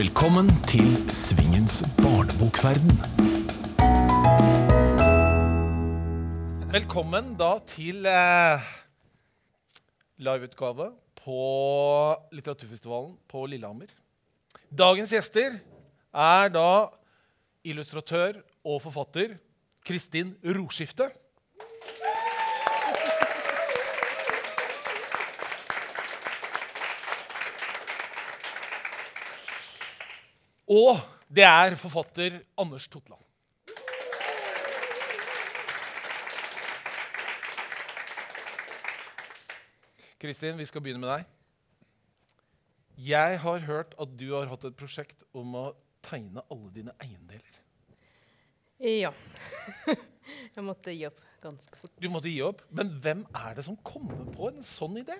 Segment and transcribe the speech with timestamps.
[0.00, 2.94] Velkommen til Svingens barnebokverden.
[6.72, 8.70] Velkommen da til eh,
[10.24, 10.86] liveutgave
[11.20, 11.42] på
[12.32, 13.92] Litteraturfestivalen på Lillehammer.
[14.72, 15.58] Dagens gjester
[16.16, 16.72] er da
[17.60, 19.36] illustratør og forfatter
[19.84, 21.10] Kristin Roskifte.
[30.70, 33.22] Og det er forfatter Anders Totland.
[40.20, 41.24] Kristin, vi skal begynne med deg.
[43.00, 45.64] Jeg har hørt at du har hatt et prosjekt om å
[46.04, 47.58] tegne alle dine eiendeler.
[48.80, 49.10] Ja.
[50.54, 51.96] jeg måtte gi opp ganske fort.
[51.98, 52.62] Du måtte gi opp.
[52.68, 55.16] Men hvem er det som kommer på en sånn idé?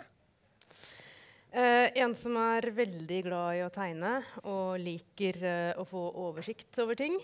[1.50, 6.78] Eh, en som er veldig glad i å tegne og liker eh, å få oversikt
[6.82, 7.16] over ting.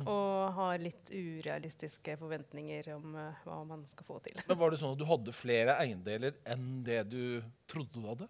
[0.00, 4.36] Og har litt urealistiske forventninger om eh, hva man skal få til.
[4.48, 7.22] Men Var det sånn at du hadde flere eiendeler enn det du
[7.68, 8.28] trodde du hadde?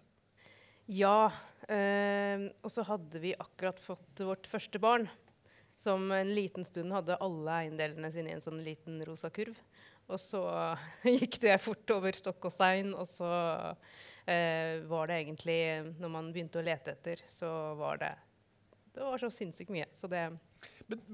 [0.91, 1.31] Ja.
[1.67, 5.07] Eh, og så hadde vi akkurat fått vårt første barn.
[5.79, 9.55] Som en liten stund hadde alle eiendelene sine i en sånn liten rosa kurv.
[10.11, 10.41] Og så
[11.21, 13.29] gikk det fort over stokk og stein, og så
[14.27, 15.59] eh, var det egentlig
[16.01, 18.11] Når man begynte å lete etter, så var det
[18.95, 19.87] Det var så sinnssykt mye.
[19.95, 20.27] Så det
[20.91, 21.05] Men,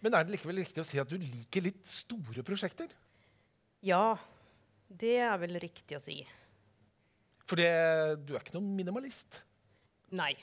[0.00, 2.92] men er det likevel riktig å si at du liker litt store prosjekter?
[3.84, 4.16] Ja.
[4.94, 6.20] Det er vel riktig å si.
[7.48, 7.72] For det,
[8.24, 9.40] du er ikke noen minimalist.
[10.14, 10.36] Nei.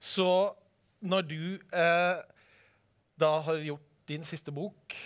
[0.00, 0.26] Så
[1.04, 1.42] når du
[1.76, 2.22] eh,
[3.20, 4.96] da har gjort din siste bok,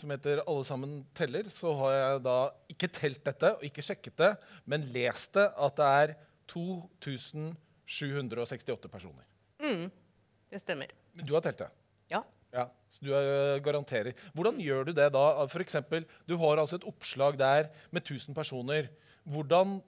[0.00, 4.16] som heter 'Alle sammen teller', så har jeg da ikke telt dette og ikke sjekket
[4.16, 6.14] det, men lest det at det er
[6.48, 9.24] 2768 personer.
[9.60, 9.90] Mm,
[10.50, 10.86] det stemmer.
[11.14, 11.68] Men du har telt det?
[12.10, 12.22] Ja.
[12.50, 14.16] Ja, så du eh, garanterer.
[14.34, 15.46] Hvordan gjør du det da?
[15.46, 18.88] For eksempel, du har altså et oppslag der med 1000 personer.
[19.22, 19.78] Hvordan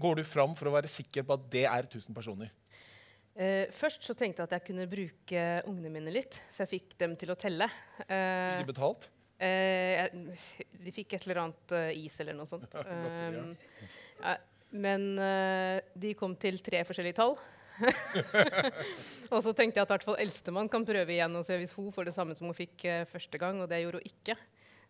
[0.00, 2.48] går du fram for å være sikker på at det er 1000 personer?
[3.32, 6.96] Eh, først så tenkte jeg at jeg kunne bruke ungene mine litt, så jeg fikk
[7.00, 7.68] dem til å telle.
[8.04, 9.08] Uh, Fikk de betalt?
[9.42, 10.24] Uh, jeg,
[10.84, 12.76] de fikk et eller annet eh, is eller noe sånt.
[14.22, 14.36] Ja.
[14.36, 17.36] Um, men eh, de kom til tre forskjellige tall.
[19.32, 21.90] og så tenkte jeg at hvert fall eldstemann kan prøve igjen og se hvis hun
[21.92, 24.36] får det samme som hun fikk eh, første gang, og det gjorde hun ikke.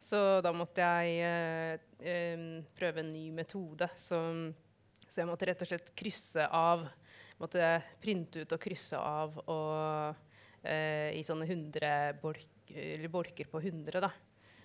[0.02, 1.82] Så da måtte jeg eh,
[2.12, 2.46] em,
[2.78, 3.86] prøve en ny metode.
[3.98, 4.18] Så,
[5.06, 6.86] så jeg måtte rett og slett krysse av.
[7.42, 10.28] Måtte printe ut og krysse av og,
[10.62, 12.70] eh, i sånne 100 bolk,
[13.10, 14.04] bolker på 100.
[14.04, 14.12] da.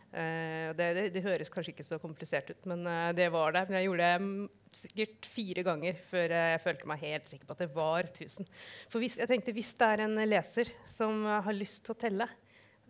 [0.07, 3.65] Eh, det, det, det høres kanskje ikke så komplisert ut, men eh, det var det.
[3.67, 7.63] Men jeg gjorde det sikkert fire ganger før jeg følte meg helt sikker på at
[7.65, 8.49] det var 1000.
[8.91, 12.29] For hvis, jeg tenkte, hvis det er en leser som har lyst til å telle,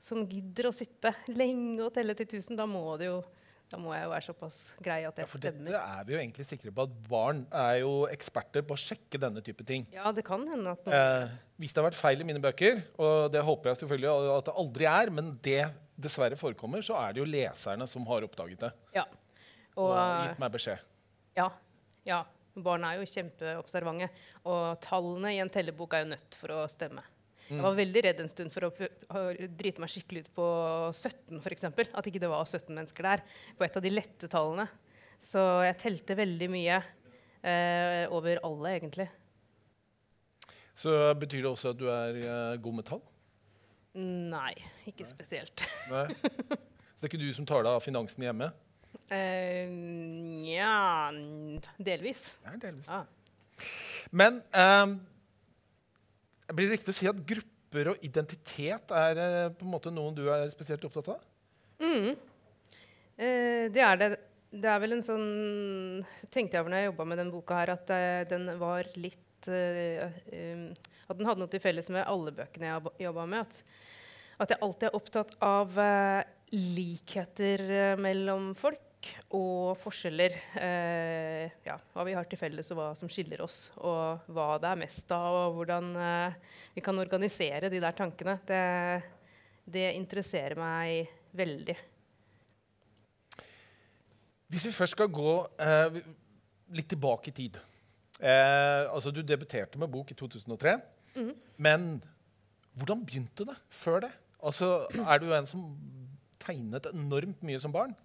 [0.03, 3.21] som gidder å sitte lenge og telle til 1000, da må, det jo,
[3.69, 5.65] da må jeg jo være såpass grei at det Ja, for stemmer.
[5.71, 9.19] dette er vi jo egentlig sikre på at barn er jo eksperter på å sjekke
[9.19, 9.85] denne type ting.
[9.91, 12.83] Ja, det kan hende at noen Eh, hvis det har vært feil i mine bøker,
[12.97, 15.65] og det håper jeg selvfølgelig at det aldri er, men det
[15.99, 19.03] dessverre forekommer, så er det jo leserne som har oppdaget det Ja.
[19.75, 20.79] og, Og, gitt meg beskjed.
[21.35, 21.49] ja,
[22.05, 22.23] ja.
[22.57, 24.07] Barn er jo kjempeobservante.
[24.49, 27.03] Og tallene i en tellebok er jo nødt for å stemme.
[27.47, 28.71] Jeg var veldig redd en stund for å
[29.59, 30.47] drite meg skikkelig ut på
[30.91, 31.67] 17, f.eks.
[31.69, 33.23] At ikke det var 17 mennesker der.
[33.57, 34.67] På et av de lette tallene.
[35.23, 36.81] Så jeg telte veldig mye
[37.41, 39.07] eh, over alle, egentlig.
[40.77, 43.01] Så betyr det også at du er eh, god med tall?
[43.97, 44.53] Nei,
[44.89, 45.63] ikke spesielt.
[45.89, 46.05] Nei.
[46.13, 48.51] Så det er ikke du som tar deg av finansen hjemme?
[49.13, 51.09] Eh, Nja
[51.79, 52.27] Delvis.
[52.43, 52.89] Det er delvis.
[52.91, 53.05] Ah.
[54.11, 54.85] Men eh,
[56.53, 60.15] blir det riktig å si at grupper og identitet er eh, på en måte noen
[60.15, 61.25] du er spesielt opptatt av?
[61.83, 62.15] Mm.
[63.17, 64.09] Eh, det er det.
[64.47, 65.25] Det er vel en sånn
[66.31, 69.49] tenkte jeg over når jeg jobba med den boka her, at eh, den var litt
[69.51, 70.63] eh, eh,
[71.07, 73.43] At den hadde noe til felles med alle bøkene jeg har jobba med.
[73.43, 73.83] At,
[74.45, 76.23] at jeg alltid er opptatt av eh,
[76.55, 77.65] likheter
[77.99, 78.86] mellom folk
[79.35, 80.35] og forskjeller.
[80.59, 83.69] Eh, ja, hva vi har til felles, og hva som skiller oss.
[83.77, 88.37] Og hva det er mest av, og hvordan eh, vi kan organisere de der tankene.
[88.47, 88.63] Det,
[89.67, 91.77] det interesserer meg veldig.
[94.47, 95.97] Hvis vi først skal gå eh,
[96.77, 97.57] litt tilbake i tid
[98.23, 100.77] eh, altså Du debuterte med bok i 2003.
[101.57, 101.97] Men
[102.77, 104.11] hvordan begynte det før det?
[104.37, 105.63] Altså, Er du en som
[106.39, 107.95] tegnet enormt mye som barn?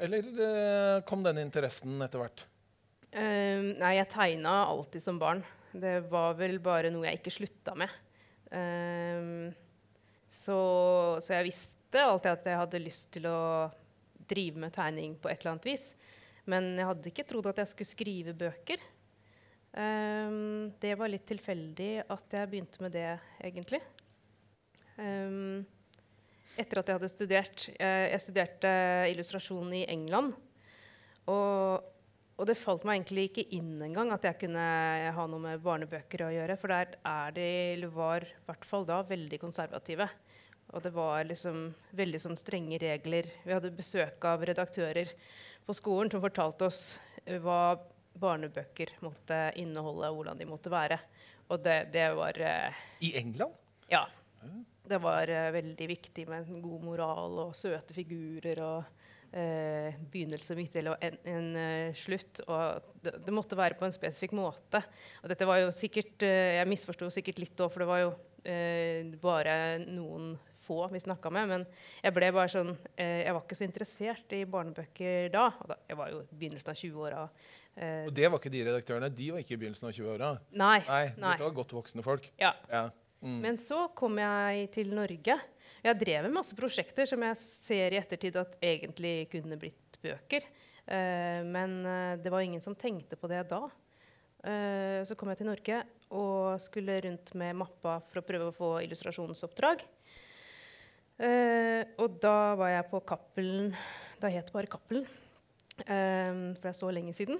[0.00, 2.46] Eller eh, kom den interessen etter hvert?
[3.10, 5.42] Uh, nei, jeg tegna alltid som barn.
[5.70, 7.92] Det var vel bare noe jeg ikke slutta med.
[8.50, 9.50] Uh,
[10.30, 10.56] så,
[11.18, 13.40] så, jeg visste alltid at jeg hadde lyst til å
[14.30, 15.90] drive med tegning på et eller annet vis.
[16.50, 18.82] Men jeg hadde ikke trodd at jeg skulle skrive bøker.
[19.70, 23.10] Um, det var litt tilfeldig at jeg begynte med det,
[23.42, 23.82] egentlig.
[24.96, 25.66] Um,
[26.58, 27.68] etter at jeg hadde studert.
[27.76, 28.72] Jeg, studerte
[29.12, 30.34] illustrasjon i England.
[31.30, 31.84] Og,
[32.36, 34.64] og, det falt meg egentlig ikke inn engang at jeg kunne
[35.14, 36.58] ha noe med barnebøker å gjøre.
[36.60, 40.08] For der er de, eller var i hvert fall da, veldig konservative.
[40.70, 41.68] Og det var liksom
[41.98, 43.28] veldig sånn strenge regler.
[43.44, 45.10] Vi hadde besøk av redaktører
[45.66, 46.82] på skolen som fortalte oss
[47.42, 47.78] hva
[48.20, 50.98] barnebøker måtte inneholde, og hvordan de måtte være.
[51.50, 53.54] Og det, det var uh, I England?
[53.90, 54.04] Ja.
[54.90, 60.56] Det var uh, veldig viktig med en god moral og søte figurer og uh, begynnelse,
[60.58, 62.42] midtdel og en, en slutt.
[62.46, 64.82] Og det, det, måtte være på en spesifikk måte.
[65.22, 68.12] Og dette var jo sikkert Jeg misforsto sikkert litt òg, for det var jo
[69.20, 69.54] bare
[69.84, 70.30] noen
[70.64, 71.48] få vi snakka med.
[71.50, 71.64] Men
[72.00, 75.50] jeg ble bare sånn Jeg var ikke så interessert i barnebøker da.
[75.68, 77.26] da jeg var jo i begynnelsen av 20-åra.
[77.80, 79.10] Uh, og det var ikke de redaktørene?
[79.14, 80.30] De var ikke i begynnelsen av 20-åra?
[80.58, 81.36] Nei, nei, nei.
[81.36, 82.26] Dette var godt voksne folk?
[82.40, 82.52] Ja.
[82.70, 82.88] ja.
[83.20, 83.40] Mm.
[83.42, 85.36] Men så kom jeg til Norge.
[85.84, 90.46] Jeg drev med masse prosjekter som jeg ser i ettertid at egentlig kunne blitt bøker.
[90.88, 93.68] Uh, men uh, det var ingen som tenkte på det da.
[94.40, 95.78] så kom jeg til Norge
[96.16, 99.82] og skulle rundt med mappa for å prøve å få illustrasjonsoppdrag.
[102.00, 103.74] og da var jeg på Cappelen
[104.16, 105.04] Da het det bare Cappelen.
[105.76, 107.36] For det er så lenge siden.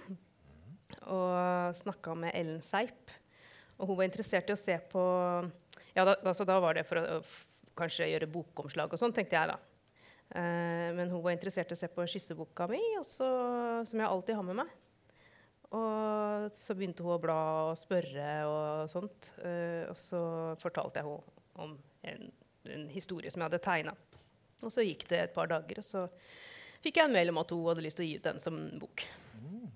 [1.08, 3.16] Og snakka med Ellen Seip.
[3.80, 5.02] Og hun var interessert i å se på
[5.96, 7.20] Ja, da, altså, da var det for å
[7.78, 9.58] kanskje gjøre bokomslag og sånn, tenkte jeg da.
[10.30, 13.26] Eh, men hun var interessert i å se på skisseboka mi, også,
[13.90, 14.76] som jeg alltid har med meg.
[15.70, 17.40] Og så begynte hun å bla
[17.70, 19.32] og spørre og sånt.
[19.46, 20.20] Eh, og så
[20.62, 21.76] fortalte jeg henne om
[22.10, 22.30] en,
[22.70, 23.94] en historie som jeg hadde tegna.
[24.60, 26.04] Og så gikk det et par dager, og så
[26.84, 28.58] fikk jeg en mail om at hun hadde lyst til å gi ut den som
[28.82, 29.06] bok.
[29.40, 29.70] Mm.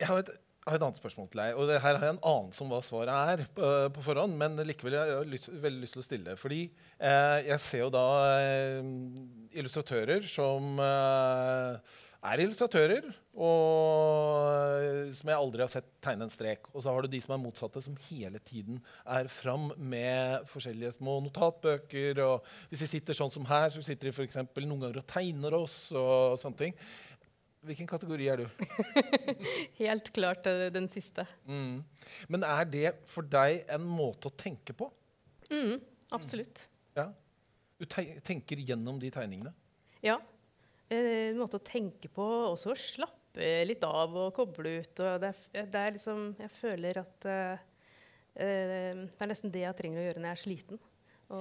[0.00, 0.32] Jeg har, et,
[0.64, 1.58] har, et, annet spørsmål til deg.
[1.58, 4.96] og Her har jeg en anelse om hva svaret er på, på forhånd, men likevel
[4.96, 6.38] jeg har jeg veldig lyst til å stille.
[6.40, 8.06] Fordi eh, jeg ser jo da
[8.40, 8.80] eh,
[9.60, 16.70] illustratører som eh, er illustratører, og som jeg aldri har sett tegne en strek.
[16.72, 20.94] Og så har du de som er motsatte, som hele tiden er fram med forskjellige
[20.96, 22.22] små notatbøker.
[22.24, 25.58] og Hvis de sitter sånn som her, så sitter de for noen ganger og tegner
[25.58, 25.76] oss.
[25.92, 26.78] og sånne ting.
[27.64, 28.64] Hvilken kategori er du?
[29.82, 31.24] Helt klart eh, den siste.
[31.48, 31.80] Mm.
[32.28, 34.90] Men er det for deg en måte å tenke på?
[35.48, 35.78] Mm,
[36.12, 36.66] absolutt.
[36.96, 37.08] Ja.
[37.80, 39.54] Du tenker gjennom de tegningene?
[40.04, 40.20] Ja
[40.92, 45.02] en måte å tenke på, og så slappe litt av og koble ut.
[45.02, 47.62] Og det, er, det er liksom Jeg føler at uh,
[48.34, 50.82] det er nesten det jeg trenger å gjøre når jeg er sliten.
[51.30, 51.38] Å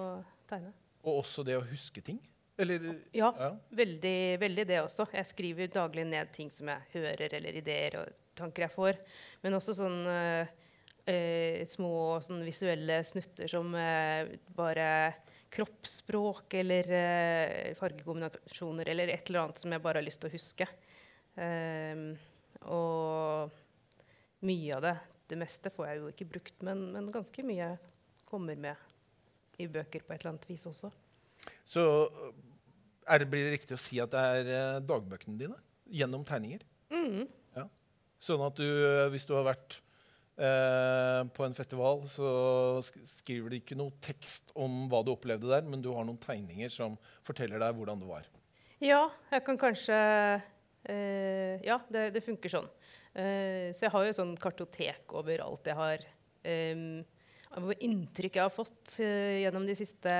[0.49, 0.73] tegne.
[1.03, 2.21] Og også det å huske ting?
[2.61, 2.83] Eller,
[3.17, 3.49] ja, ja.
[3.73, 5.07] Veldig, veldig, det også.
[5.15, 8.99] Jeg skriver daglig ned ting som jeg hører, eller ideer og tanker jeg får.
[9.41, 10.51] Men også sånn uh,
[11.09, 11.93] uh, små
[12.25, 13.73] sånn visuelle snutter som
[14.53, 14.89] bare
[15.53, 20.35] kroppsspråk eller uh, fargekombinasjoner eller et eller annet som jeg bare har lyst til å
[20.37, 20.69] huske.
[21.33, 22.07] Um,
[22.69, 23.49] og
[24.45, 24.95] mye av det,
[25.31, 27.73] det meste, får jeg jo ikke brukt, men, men, ganske mye
[28.27, 30.91] kommer med i bøker på et eller annet vis også.
[31.65, 31.83] Så
[33.07, 35.57] det, blir det riktig å si at det er uh, dagbøkene dine
[35.91, 36.63] gjennom tegninger?
[36.93, 37.25] Mm.
[37.55, 37.67] Ja.
[38.23, 38.67] Sånn at du,
[39.13, 39.83] hvis du har vært
[40.33, 42.29] Eh, på en festival så
[43.05, 46.71] skriver du ikke noe tekst om hva du opplevde der, men du har noen tegninger
[46.73, 46.95] som
[47.27, 48.25] forteller deg hvordan det var.
[48.81, 49.97] Ja, jeg kan kanskje
[50.89, 52.71] eh, Ja, det, det, funker sånn.
[53.13, 56.07] Eh, så jeg har jo sånn kartotek over alt jeg har
[56.43, 57.21] Hvor
[57.53, 60.13] inntrykk jeg har fått eh, gjennom de siste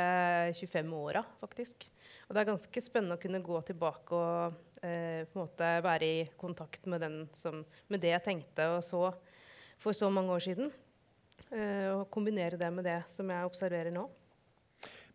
[0.60, 1.88] 25 åra, faktisk.
[2.28, 6.10] Og det er ganske spennende å kunne gå tilbake og eh, på en måte være
[6.10, 7.06] i kontakt med,
[7.38, 9.08] som, med det jeg tenkte, og så
[9.84, 10.72] for så mange år siden.
[11.54, 14.08] Uh, og kombinere det med det som jeg observerer nå.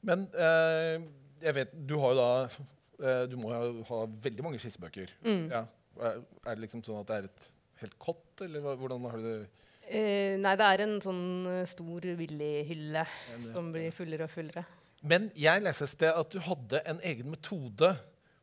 [0.06, 0.98] Men uh,
[1.42, 5.10] jeg vet, du har jo da uh, Du må jo ha veldig mange skissebøker.
[5.26, 5.48] Mm.
[5.50, 5.64] Ja.
[5.98, 6.20] Er,
[6.52, 7.48] det liksom sånn at det er et
[7.80, 9.57] helt kott, eller hvordan har du det?
[9.88, 11.22] Nei, det er en sånn
[11.68, 13.04] stor Willy-hylle
[13.46, 14.64] som blir fullere og fullere.
[15.06, 17.92] Men jeg leste et sted at du hadde en egen metode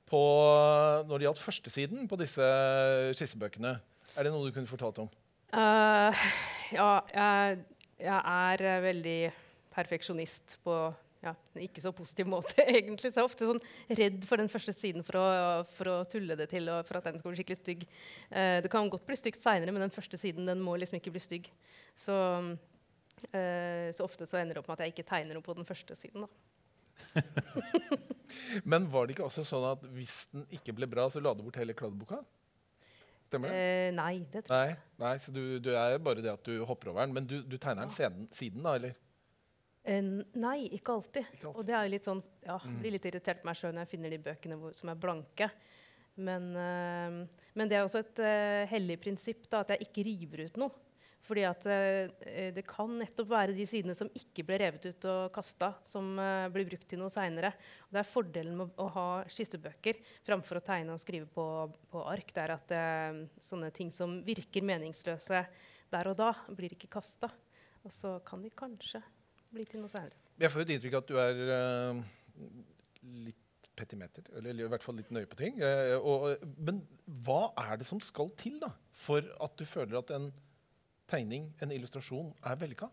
[0.08, 0.22] på,
[1.10, 2.50] når det gjaldt førstesiden på disse
[3.18, 3.76] skissebøkene.
[4.16, 5.10] Er det noe du kunne fortalt om?
[5.56, 6.16] Uh,
[6.76, 7.58] ja, jeg,
[8.00, 9.20] jeg, er veldig
[9.76, 10.78] perfeksjonist på
[11.28, 13.12] ja, ikke så positiv måte, egentlig.
[13.12, 13.62] Så jeg er ofte sånn
[14.00, 15.26] redd for den første siden for å,
[15.78, 17.86] for å tulle det til, og for at den skal bli skikkelig stygg.
[18.30, 21.14] Eh, det kan godt bli stygt seinere, men den første siden den må liksom ikke
[21.16, 21.52] bli stygg.
[22.00, 22.16] Så,
[23.32, 25.68] eh, så ofte så ender det opp med at jeg ikke tegner noe på den
[25.68, 26.28] første siden.
[26.28, 26.32] da.
[28.72, 31.44] Men var det ikke også sånn at hvis den ikke ble bra, så la du
[31.46, 32.22] bort hele kladdeboka?
[33.26, 33.62] Stemmer det?
[33.62, 36.60] Eh, nei, det tror jeg Nei, nei så du, du er bare det at du
[36.68, 37.16] hopper over den.
[37.18, 38.96] Men du, du tegner den siden, siden, da, eller?
[39.86, 40.02] Eh,
[40.42, 41.28] nei, ikke alltid.
[41.36, 41.60] Ikke alltid.
[41.62, 42.80] Og det er litt sånn, ja, Mm.
[42.82, 45.52] blir litt irritert på meg sjøl når jeg finner de bøkene hvor, som er blanke.
[46.18, 50.46] Men, eh, men det er også et eh, hellig prinsipp da, at jeg ikke river
[50.46, 50.72] ut noe.
[51.26, 55.32] Fordi at eh, det kan nettopp være de sidene som ikke ble revet ut og
[55.34, 56.16] kasta, som
[56.54, 57.52] blir brukt til noe seinere.
[57.90, 61.46] Det er fordelen med å ha skissebøker framfor å tegne og skrive på,
[61.90, 62.30] på ark.
[62.34, 62.76] Det er at
[63.42, 65.46] sånne ting som virker meningsløse
[65.92, 67.30] der og da, blir ikke kasta.
[67.84, 69.02] Og så kan de kanskje
[69.56, 70.18] bli til noe særlig.
[70.42, 72.02] Jeg får jo et inntrykk av at du er uh,
[73.26, 75.60] litt petimeter, eller i hvert fall litt nøye på ting.
[75.64, 76.84] Uh, og, men
[77.26, 80.30] hva er det som skal til da, for at du føler at en
[81.12, 82.92] tegning, en illustrasjon, er vellykka?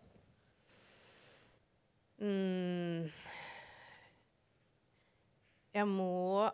[2.23, 3.07] Mm.
[5.73, 6.45] Jeg må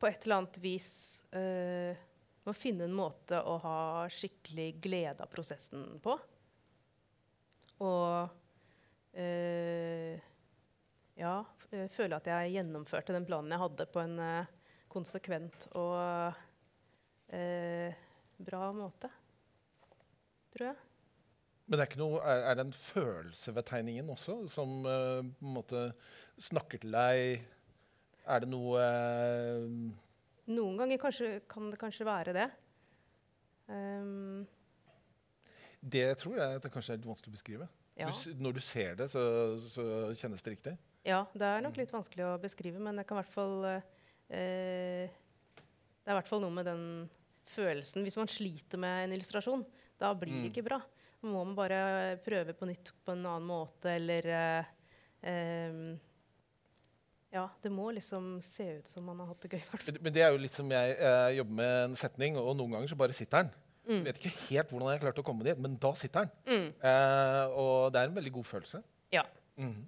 [0.00, 0.90] på et eller annet vis
[1.36, 1.94] uh,
[2.42, 6.16] må finne en måte å ha skikkelig glede av prosessen på.
[7.86, 8.41] Og
[11.18, 14.46] ja, f- eh, føle at jeg gjennomførte den planen jeg hadde, på en eh,
[14.92, 16.32] konsekvent og
[17.32, 17.92] eh,
[18.42, 19.10] bra måte.
[20.52, 20.78] Tror jeg.
[21.66, 25.22] Men det er, ikke noe, er, er det en følelse ved tegningen også, som uh,
[25.22, 25.82] på en måte
[26.42, 27.44] snakker til deg?
[28.26, 29.68] Er det noe uh,
[30.52, 32.48] Noen ganger kanskje, kan det kanskje være det.
[33.70, 34.42] Um,
[35.80, 37.70] Det tror jeg at det kanskje er litt vanskelig å beskrive.
[37.98, 38.08] Ja.
[38.08, 39.22] Du, når du ser det, så,
[39.68, 39.84] så
[40.16, 40.76] kjennes det riktig.
[41.04, 45.10] ja, det er nok litt vanskelig å beskrive, men det kan i hvert fall eh,
[46.02, 46.84] Det er i hvert fall noe med den
[47.52, 49.64] følelsen Hvis man sliter med en illustrasjon,
[50.00, 50.42] da blir Mm.
[50.42, 50.78] det ikke bra.
[51.22, 54.64] Da må man bare prøve på nytt på en annen måte, eller eh,
[55.22, 55.98] eh,
[57.32, 60.32] Ja, det må liksom se ut som man har hatt det gøy, men det er
[60.34, 63.44] jo litt som jeg eh, jobber med en setning, og noen ganger så bare sitter
[63.46, 63.52] den.
[63.88, 64.04] Mm.
[64.06, 66.32] Vet ikke helt hvordan jeg klarte å komme dit, men da sitter den.
[66.46, 66.68] Mm.
[66.90, 68.82] Eh, og det er en veldig god følelse.
[69.14, 69.24] Ja.
[69.58, 69.82] Mm.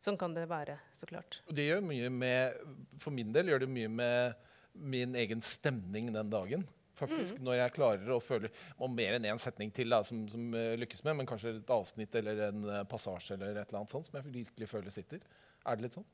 [0.00, 1.42] Sånn kan det være, så klart.
[1.46, 2.54] Og det gjør mye med
[3.02, 4.46] For min del gjør det mye med
[4.80, 6.68] min egen stemning den dagen.
[7.00, 7.44] faktisk, Mm.
[7.44, 10.76] Når jeg klarer å føle og mer enn én setning til da, som, som uh,
[10.76, 14.04] lykkes med, men kanskje et avsnitt eller en uh, passasje eller et eller annet sånt
[14.06, 15.22] som jeg virkelig føler sitter.
[15.64, 16.04] Er det litt sånn?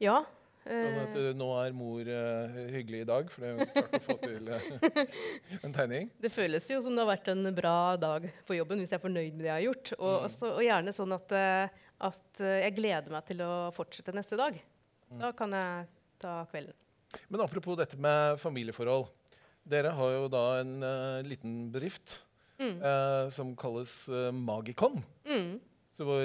[0.00, 0.22] Ja.
[0.66, 4.00] Sånn at eh, nå er mor uh, hyggelig i dag, for det har klart å
[4.02, 4.64] få til uh,
[5.68, 6.08] en tegning.
[6.18, 9.04] Det føles jo som det har vært en bra dag på jobben hvis jeg er
[9.04, 9.92] fornøyd med det jeg har gjort.
[10.00, 10.24] Og, Mm.
[10.26, 11.36] også, og gjerne sånn at,
[12.10, 14.58] at jeg gleder meg til å fortsette neste dag.
[15.12, 15.20] Mm.
[15.22, 15.86] Da kan jeg
[16.24, 16.74] ta kvelden.
[17.30, 19.06] Men apropos dette med familieforhold.
[19.66, 20.76] Dere har jo da en
[21.26, 22.22] liten bedrift
[22.56, 22.78] Mm.
[23.36, 23.90] som kalles
[24.32, 25.02] Magikon.
[25.28, 25.58] Mm.
[25.92, 26.24] Så hvor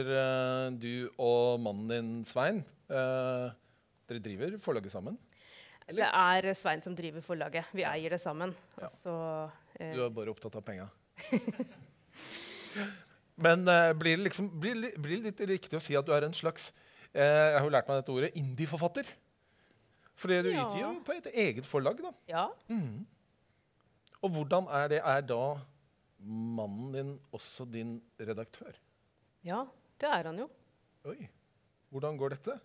[0.79, 3.49] du og mannen din, Svein, eh,
[4.11, 5.17] dere driver forlaget sammen.
[5.91, 7.71] Det er Svein som driver forlaget.
[7.75, 8.53] Vi eier det sammen.
[8.79, 8.87] Ja.
[8.91, 9.15] Så,
[9.79, 10.85] eh, Du er bare opptatt av penga.
[13.41, 16.35] Men eh, blir, det liksom, blir, blir litt riktig å si at du er en
[16.35, 16.69] slags
[17.13, 19.09] eh, Jeg har jo lært meg dette ordet indie-forfatter.
[20.21, 20.67] Fordi du Ja.
[20.67, 22.01] utgir jo på et eget forlag.
[22.03, 22.11] da.
[22.29, 22.45] ja.
[22.69, 23.05] Mm.
[24.21, 24.99] Og hvordan er det?
[25.01, 25.57] Er da
[26.21, 28.75] mannen din også din redaktør?
[29.43, 29.63] ja,
[29.97, 30.45] det er han jo.
[31.09, 31.27] Oi.
[31.89, 32.59] Hvordan går dette?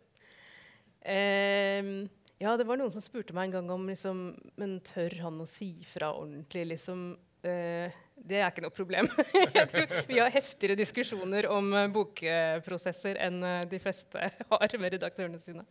[1.06, 2.08] Ehm,
[2.42, 4.26] ja, det var noen som spurte meg en gang om liksom,
[4.58, 7.08] Men tør han å si fra ordentlig, liksom?
[7.46, 9.08] Eh, det er ikke noe problem.
[9.56, 14.96] Jeg tror vi har heftigere diskusjoner om eh, bokprosesser enn eh, de fleste har med
[14.96, 15.66] redaktørene sine.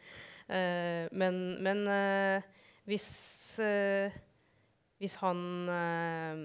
[0.48, 2.48] Eh, men men eh,
[2.86, 3.10] hvis,
[3.66, 4.14] eh,
[5.02, 5.42] hvis han
[5.74, 6.42] eh,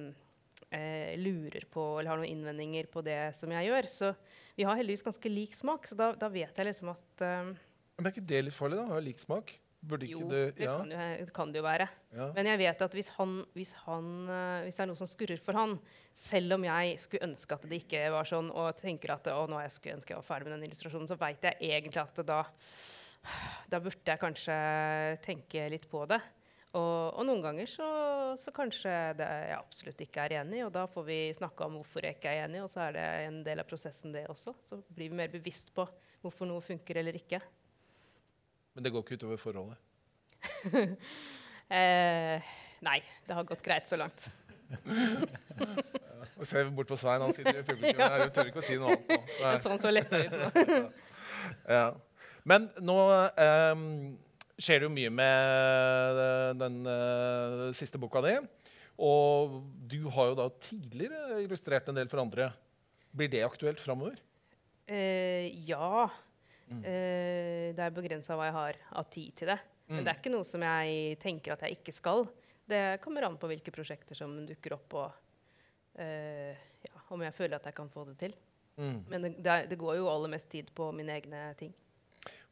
[0.73, 4.13] eh, lurer på eller har noen innvendinger på det som jeg gjør, så
[4.57, 7.53] vi har heldigvis ganske lik smak, så da, da vet jeg liksom at eh,
[8.01, 8.87] Men er ikke det litt farlig, da?
[8.91, 9.53] Har lik smak?
[9.81, 11.87] Burde ikke jo, det det ja, kan, jo, det kan det jo være.
[12.13, 12.27] ja.
[12.37, 15.41] Men jeg vet at hvis, han, hvis, han, eh, hvis det er noe som skurrer
[15.41, 15.79] for han,
[16.13, 19.63] selv om jeg skulle ønske at det ikke var sånn, og tenker at å, nå
[19.65, 22.43] jeg skulle ønske jeg var ferdig med den illustrasjonen, så veit jeg egentlig at da
[23.73, 24.55] da burde jeg kanskje
[25.25, 26.21] tenke litt på det.
[26.71, 27.87] Og, og noen ganger så,
[28.39, 31.81] så kanskje det jeg absolutt ikke er enig, i, og da får vi snakke om
[31.81, 34.55] hvorfor jeg ikke er enig, og så er det en del av prosessen, det også.
[34.69, 35.89] Så blir vi mer bevisst på
[36.23, 37.41] hvorfor noe funker eller ikke.
[38.75, 39.79] Men det går ikke utover forholdet?
[41.71, 42.47] Eh,
[42.83, 42.97] nei,
[43.29, 44.25] det har gått greit så langt.
[46.41, 48.97] Og Se bort på Svein, han sitter i publikum Jeg tør ikke å si noe
[48.97, 49.19] annet nå.
[49.37, 50.81] Det er sånn så lett ut nå.
[51.71, 51.85] Ja.
[52.43, 52.97] Men nå
[53.31, 53.85] eh,
[54.59, 58.35] skjer det jo mye med den, den eh, siste boka di.
[59.01, 62.51] Og du har jo da tidligere illustrert en del for andre.
[63.17, 64.19] Blir det aktuelt framover?
[64.91, 66.09] Eh, ja.
[66.79, 69.59] Eh, det er begrensa hva jeg har av tid til det.
[69.91, 72.29] Men det er ikke noe som jeg tenker at jeg ikke skal.
[72.71, 76.55] Det kommer an på hvilke prosjekter som dukker opp, og eh,
[76.87, 78.37] ja, om jeg føler at jeg kan få det til.
[78.79, 79.01] Mm.
[79.11, 81.75] Men det, det, det går jo aller mest tid på mine egne ting.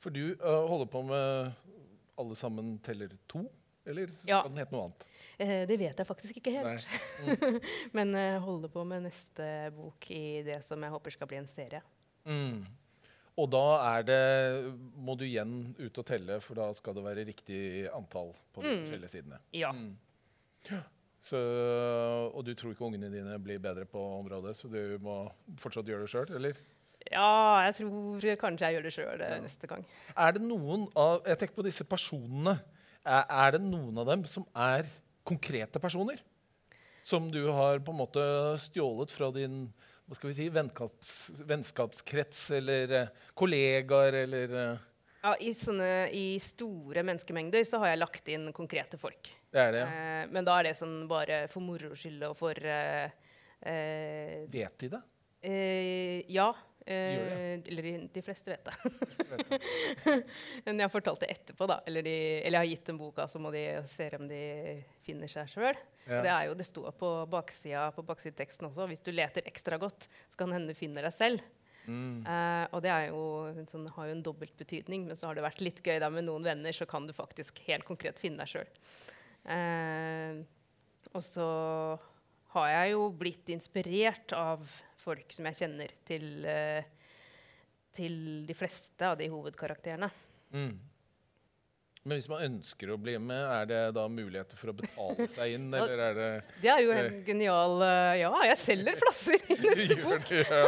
[0.03, 1.53] For du uh, holder på med
[2.19, 3.45] Alle sammen teller to?
[3.87, 4.41] Eller Ja.
[4.41, 5.05] skal den hete noe annet?
[5.39, 6.89] Eh, det vet jeg faktisk ikke helt.
[7.23, 7.61] Mm.
[7.97, 9.47] Men jeg holder på med neste
[9.77, 11.81] bok i det som jeg håper skal bli en serie.
[12.27, 12.67] Mm.
[13.39, 13.65] Og da
[13.95, 14.21] er det,
[14.99, 17.61] må du igjen ut og telle, for da skal det være riktig
[17.95, 18.81] antall på de Mm.
[18.83, 19.39] forskjellige sidene.
[19.55, 19.71] Ja.
[19.73, 19.93] Mm.
[21.23, 21.39] Så,
[22.35, 25.21] og du tror ikke ungene dine blir bedre på området, så du må
[25.61, 26.59] fortsatt gjøre det sjøl, eller?
[27.09, 29.39] ja, jeg tror kanskje jeg gjør det sjøl Ja.
[29.41, 29.85] neste gang.
[30.17, 32.59] Er det noen av Jeg tenker på disse personene.
[33.07, 34.85] Er, er det noen av dem som er
[35.25, 36.19] konkrete personer?
[37.03, 38.21] Som du har på en måte
[38.61, 39.73] stjålet fra din
[40.09, 41.11] hva skal vi si, vennskaps,
[41.47, 44.85] vennskapskrets eller eh, kollegaer eller eh,
[45.23, 49.29] Ja, i, sånne, I store menneskemengder så har jeg lagt inn konkrete folk.
[49.53, 49.83] Det er det?
[49.85, 49.89] ja.
[50.23, 53.11] Eh, men da er det sånn bare for moro skyld og for eh,
[54.49, 55.03] Vet de det?
[55.43, 56.53] eh, Ja.
[56.89, 58.75] Eh, eller de- fleste vet det.
[60.65, 61.83] Men jeg har fortalt det etterpå, da.
[61.85, 64.41] Eller, de, eller jeg har gitt dem boka, så må de se om de
[65.05, 65.77] finner seg sjøl.
[66.09, 66.23] Ja.
[66.25, 68.89] Det, jo, det står på baksida på baksideteksten også.
[68.89, 71.45] Hvis du leter ekstra godt, så kan det hende du finner deg selv.
[71.89, 72.25] Mm.
[72.25, 73.23] Eh, og det jo,
[73.69, 75.05] sånn, har jo en dobbelt betydning.
[75.11, 77.61] Men så har det vært litt gøy da med noen venner, så kan du faktisk
[77.69, 78.73] helt konkret finne deg sjøl.
[79.45, 80.41] Eh,
[81.13, 81.49] og så
[82.57, 84.65] har jeg jo blitt inspirert av
[85.09, 86.85] folk som jeg kjenner, til, eh,
[87.97, 88.15] til
[88.49, 90.11] de fleste av de hovedkarakterene.
[90.55, 90.77] Mm.
[92.09, 95.57] Men hvis man ønsker å bli med, er det da muligheter for å betale seg
[95.59, 96.31] inn, eller er det
[96.63, 100.33] Det er jo en genial eh, Ja, jeg selger plasser i neste bok.
[100.39, 100.65] ja.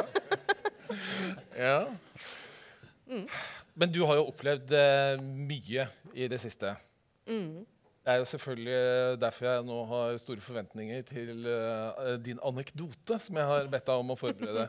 [1.64, 1.78] ja.
[3.78, 6.74] Men du har jo opplevd eh, mye i det siste.
[7.30, 7.62] Mm.
[8.00, 13.36] Det er jo selvfølgelig derfor jeg nå har store forventninger til uh, din anekdote, som
[13.36, 14.68] jeg har bedt deg om å forberede.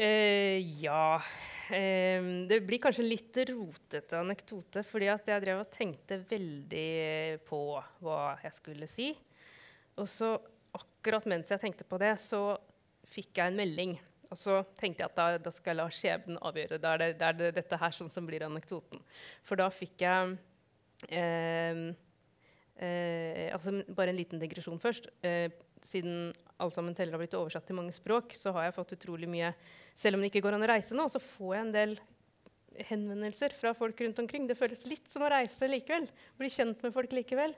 [0.00, 5.72] uh, ja um, Det blir kanskje en litt rotete anekdote, fordi at jeg drev og
[5.74, 7.62] tenkte veldig på
[8.00, 9.12] hva jeg skulle si.
[9.98, 10.32] Og så,
[10.78, 12.56] akkurat mens jeg tenkte på det, så
[13.08, 13.98] fikk jeg en melding.
[14.28, 16.80] Og så tenkte jeg at da, da skal jeg la skjebnen avgjøre.
[16.82, 19.00] Da er det, det, er det dette her sånn som blir anekdoten.
[19.44, 20.47] For da fikk jeg eh, eh,
[23.54, 25.08] altså Bare en liten digresjon først.
[25.22, 25.50] Eh,
[25.84, 29.28] siden Alt sammen teller har blitt oversatt til mange språk, så har jeg fått utrolig
[29.30, 29.52] mye
[29.94, 31.98] Selv om det ikke går an å reise nå, så får jeg en del
[32.88, 34.46] henvendelser fra folk rundt omkring.
[34.46, 36.06] Det føles litt som å reise likevel.
[36.38, 37.54] Bli kjent med folk likevel.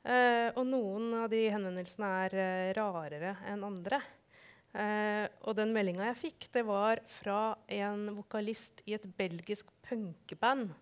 [0.00, 4.00] Eh, og noen av de henvendelsene er eh, rarere enn andre.
[4.70, 7.40] Eh, og den meldinga jeg fikk, det var fra
[7.72, 10.72] en vokalist i et belgisk punkeband.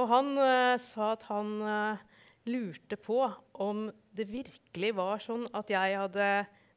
[0.00, 2.04] Og han eh, sa at han eh,
[2.48, 3.20] lurte på
[3.60, 6.28] om det virkelig var sånn at jeg hadde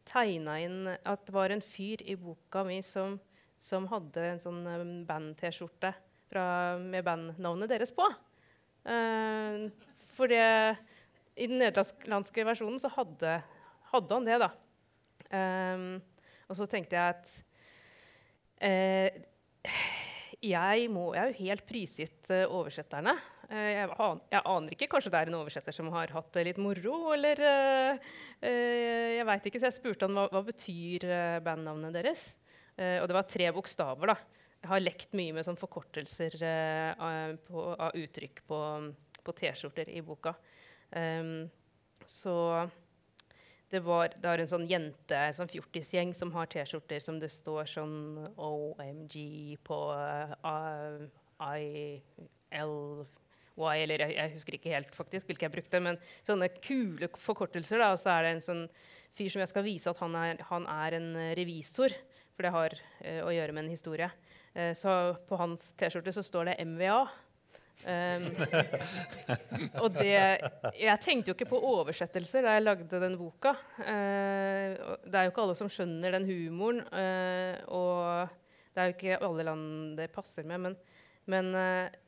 [0.04, 3.16] tegna inn At det var en fyr i boka mi som,
[3.56, 5.94] som hadde en sånn eh, band-T-skjorte
[6.34, 8.08] med bandnavnet deres på.
[8.90, 9.68] Eh,
[10.18, 10.46] for det,
[11.38, 13.36] i den nederlandske versjonen så hadde,
[13.92, 14.50] hadde han det, da.
[15.30, 15.86] Eh,
[16.50, 17.36] og så tenkte jeg at
[18.66, 19.22] eh,
[20.44, 23.16] jeg, må, jeg er jo helt prisgitt eh, oversetterne.
[23.50, 24.90] Eh, jeg, an, jeg aner ikke.
[24.92, 27.00] Kanskje det er en oversetter som har hatt det litt moro?
[27.16, 31.08] Eller uh, uh, Jeg veit ikke, så jeg spurte han hva, hva betyr
[31.46, 32.34] bandnavnet deres.
[32.76, 34.14] Uh, og det var tre bokstaver.
[34.14, 34.44] da.
[34.64, 38.60] Jeg har lekt mye med sånn forkortelser eh, på, av uttrykk på,
[39.20, 40.32] på T-skjorter i boka.
[40.96, 41.50] Um,
[42.08, 42.36] så
[43.74, 47.66] det var, det en sånn jente, en sånn fjortisgjeng, som har T-skjorter som det står
[47.72, 47.96] sånn
[48.38, 49.16] OMG
[49.66, 51.08] på uh,
[51.42, 53.06] ILY
[53.82, 57.82] Eller jeg, jeg husker ikke helt faktisk hvilke jeg brukte, men sånne kule forkortelser.
[57.82, 58.64] da, Og så er det en sånn
[59.18, 61.94] fyr som jeg skal vise at han er, han er en eh, revisor.
[62.34, 64.10] For det har uh, å gjøre med en historie.
[64.54, 67.02] Uh, så på hans T-skjorte så står det MVA.
[67.84, 68.30] Um,
[69.84, 70.14] og det
[70.80, 73.52] Jeg tenkte jo ikke på oversettelser da jeg lagde den boka.
[73.82, 76.80] Uh, det er jo ikke alle som skjønner den humoren.
[76.94, 78.40] uh, og
[78.74, 79.66] det er jo ikke alle land
[80.00, 80.64] det passer med.
[80.64, 80.80] Men,
[81.30, 82.00] men uh,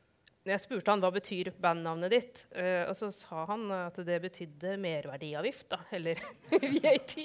[0.46, 5.66] jeg spurte han hva betyr bandnavnet ditt, og så sa han at det betydde merverdiavgift,
[5.72, 6.20] da, eller
[6.76, 7.16] VAT.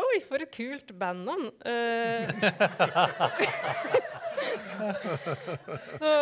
[0.00, 1.52] oi, for et kult bandnavn.
[6.00, 6.12] Så,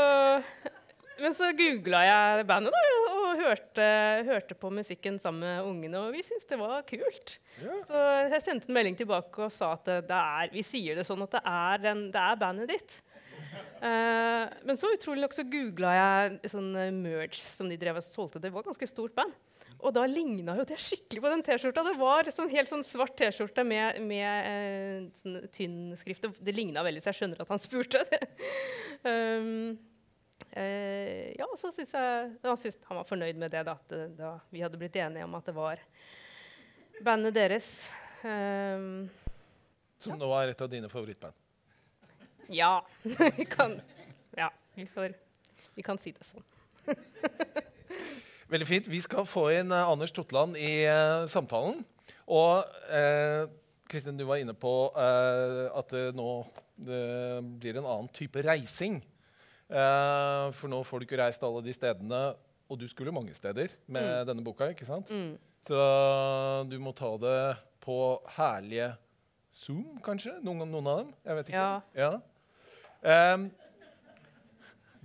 [1.16, 2.82] men så googla jeg bandet da,
[3.14, 3.86] og hørte,
[4.28, 7.38] hørte, på musikken sammen med ungene, og vi syntes det var kult.
[7.62, 7.78] Ja.
[7.88, 11.24] Så jeg sendte en melding tilbake og sa at det er, vi sier det sånn
[11.24, 12.98] at det er, en, det er bandet ditt.
[13.76, 18.40] Uh, men så utrolig nok så googla jeg sånn merge som de drev og solgte.
[18.42, 19.36] Det var et ganske stort band.
[19.84, 21.82] Og da ligna jo det skikkelig på den T-skjorta.
[21.84, 26.24] Det var sånn helt sånn svart T-skjorte med, med eh, sånn tynn skrift.
[26.40, 28.02] Det ligna veldig, så jeg skjønner at han spurte.
[29.10, 29.76] um,
[30.56, 34.62] ja, så syns jeg han, synes, han var fornøyd med det, da, at da vi
[34.64, 35.82] hadde blitt enige om at det var
[37.04, 37.70] bandet deres.
[38.24, 39.10] Um,
[40.00, 40.22] Som ja.
[40.22, 41.36] nå er et av dine favorittband?
[42.48, 42.86] Ja.
[43.36, 43.80] vi kan
[44.36, 45.14] Ja, vi, får,
[45.74, 46.44] vi kan si det sånn.
[48.46, 48.88] Veldig fint.
[48.90, 51.80] Vi skal få inn uh, Anders Totland i uh, samtalen.
[52.30, 53.46] Og uh,
[53.90, 56.30] Kristin, du var inne på at det nå
[56.76, 57.04] det
[57.62, 58.98] blir en annen type reising.
[60.58, 62.18] for nå får du ikke reist alle de stedene,
[62.66, 64.26] og du skulle mange steder med mm.
[64.26, 64.66] denne boka.
[64.74, 65.08] ikke sant?
[65.08, 65.38] Mm.
[65.70, 65.78] Så
[66.66, 67.38] du må ta det
[67.86, 67.96] på
[68.34, 68.90] herlige
[69.54, 70.34] Zoom, kanskje?
[70.44, 71.14] Noen, noen av dem?
[71.24, 71.62] Jeg vet ikke.
[71.94, 72.10] Ja.
[73.06, 73.32] ja.
[73.36, 73.48] Um,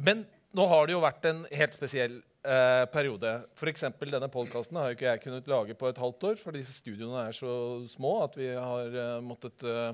[0.01, 0.25] men
[0.57, 3.33] nå har det jo vært en helt spesiell uh, periode.
[3.57, 3.85] F.eks.
[3.99, 7.27] denne podkasten har jo ikke jeg kunnet lage på et halvt år, for disse studioene
[7.27, 7.53] er så
[7.91, 9.93] små at vi har eh, måttet eh,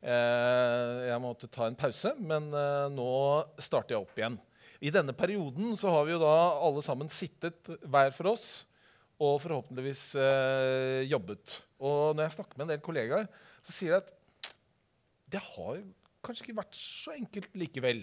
[0.00, 2.48] Jeg måtte ta en pause, men
[2.94, 3.10] nå
[3.60, 4.38] starter jeg opp igjen.
[4.80, 8.46] I denne perioden så har vi jo da alle sammen sittet hver for oss
[9.20, 10.04] og forhåpentligvis
[11.10, 11.58] jobbet.
[11.84, 13.28] Og når jeg snakker med en del kollegaer,
[13.60, 14.54] så sier de at
[15.36, 15.82] det har
[16.24, 18.02] kanskje ikke vært så enkelt likevel.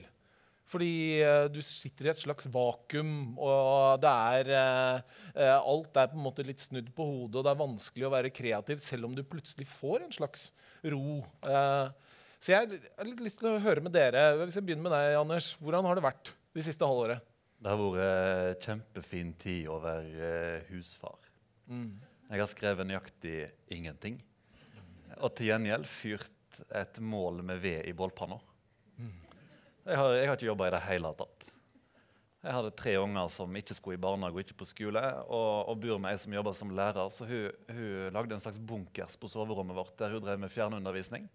[0.67, 6.19] Fordi uh, du sitter i et slags vakuum, og det er uh, Alt er på
[6.19, 9.15] en måte litt snudd på hodet, og det er vanskelig å være kreativ selv om
[9.15, 10.49] du plutselig får en slags
[10.88, 11.21] ro.
[12.38, 14.30] Så jeg har litt lyst til å høre med dere.
[14.43, 15.49] Hvis jeg begynner med deg, Anders.
[15.58, 17.23] Hvordan har det vært de siste halvåret?
[17.58, 20.30] Det har vært kjempefin tid å være
[20.69, 21.17] husfar.
[21.65, 21.95] Mm.
[22.27, 23.38] Jeg har skrevet nøyaktig
[23.73, 24.19] ingenting.
[25.17, 28.38] Og til gjengjeld fyrt et mål med ved i bålpanna.
[29.88, 31.45] Jeg har, jeg har ikke jobba i det hele tatt.
[32.43, 35.02] Jeg hadde tre unger som ikke skulle i barnehage og ikke på skole.
[35.26, 38.60] Og, og bor med ei som jobber som lærer, så hun, hun, lagde en slags
[38.60, 41.28] bunkers på soverommet vårt der hun drev med fjernundervisning.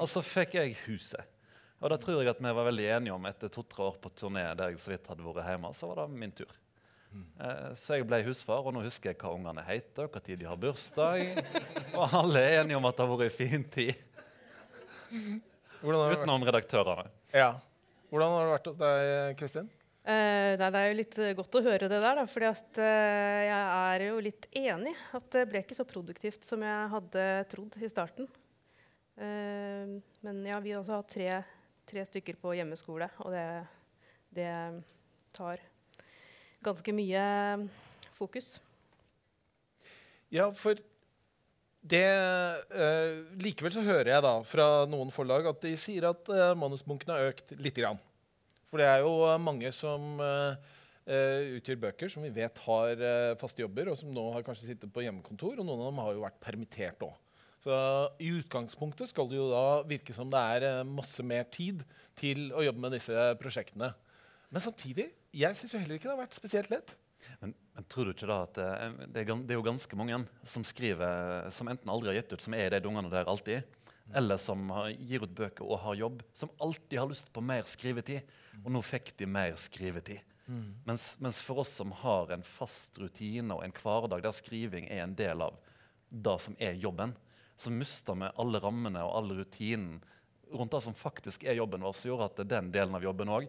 [0.00, 1.30] Og så fikk jeg huset.
[1.82, 4.46] Og da tror jeg at vi var veldig enige om etter to-tre år på turné
[4.56, 6.52] der jeg så vidt hadde vært hjemme, så var det min tur.
[7.14, 10.48] Eh, så jeg ble husfar, og nå husker jeg hva ungene heter, og tid de
[10.48, 11.42] har bursdag.
[11.98, 13.94] Og alle er enige om at det har vært en fin tid.
[15.84, 17.10] Utenom redaktørene.
[17.34, 17.56] Ja.
[18.12, 19.70] Hvordan har det vært hos deg, Kristin?
[20.04, 22.82] Uh, det er jo litt godt å høre det der, for uh,
[23.42, 24.92] jeg er jo litt enig.
[25.16, 28.28] At det ble ikke så produktivt som jeg hadde trodd i starten.
[29.18, 31.40] Uh, men ja, vi har også hatt tre,
[31.90, 33.46] tre, stykker på hjemmeskole, og det,
[34.38, 34.52] det
[35.34, 35.62] tar
[36.64, 37.24] ganske mye
[38.14, 38.54] fokus.
[40.30, 40.78] Ja, for
[41.84, 42.04] det,
[42.72, 47.12] uh, likevel så hører jeg da fra noen forlag at de sier at uh, manusbunken
[47.12, 48.00] har økt lite grann.
[48.70, 50.56] For det er jo eh, mange som uh,
[51.04, 53.02] utgjør bøker som vi vet har
[53.38, 56.16] faste jobber, og som nå har kanskje sittet på hjemmekontor, og noen av dem har
[56.16, 57.12] jo vært permittert òg.
[57.62, 57.76] Så
[58.24, 61.84] i utgangspunktet skal det jo da virke som det er masse mer tid
[62.18, 63.92] til å jobbe med disse prosjektene.
[64.50, 66.96] Men samtidig, jeg syns heller ikke det har vært spesielt lett.
[67.40, 68.68] Men, men, tror du ikke da at det,
[69.14, 72.44] det, er, det, er, jo ganske mange som skriver som enten aldri har gitt ut,
[72.44, 74.14] som er i de dungene der alltid, mm.
[74.20, 77.66] eller som har, gir ut bøker og har jobb, som alltid har lyst på mer
[77.68, 78.36] skrivetid.
[78.62, 80.22] Og nå fikk de mer skrivetid.
[80.46, 80.74] Mm.
[80.84, 85.06] Mens, mens, for oss som har en fast rutine og en hverdag der skriving er
[85.06, 85.56] en del av
[86.14, 87.14] det som er jobben,
[87.56, 90.02] så mister vi alle rammene og all rutinen
[90.54, 93.48] rundt det som faktisk er jobben vår, som gjorde at den delen av jobben òg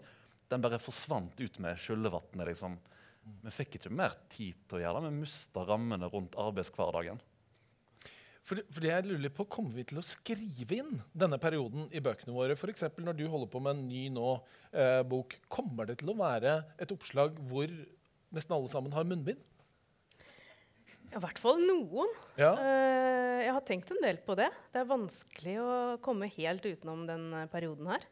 [0.50, 2.46] den bare forsvant ut med skyllevannet.
[2.52, 2.78] Liksom.
[3.26, 5.10] Vi fikk ikke mer tid til å gjøre det.
[5.10, 7.22] Vi mista rammene rundt arbeidshverdagen.
[8.46, 12.02] For, for, det jeg lurer på, Kommer vi til å skrive inn denne perioden i
[12.06, 12.54] bøkene våre?
[12.54, 12.86] F.eks.
[13.02, 14.36] når du holder på med en ny nå,
[14.70, 17.72] eh, bok, kommer det til å være et oppslag hvor
[18.36, 19.42] nesten alle sammen har munnbind?
[21.16, 22.12] I hvert fall noen.
[22.38, 22.52] Ja.
[22.60, 24.50] Uh, jeg har tenkt en del på det.
[24.74, 25.72] Det er vanskelig å
[26.04, 28.06] komme helt utenom den eh, perioden her.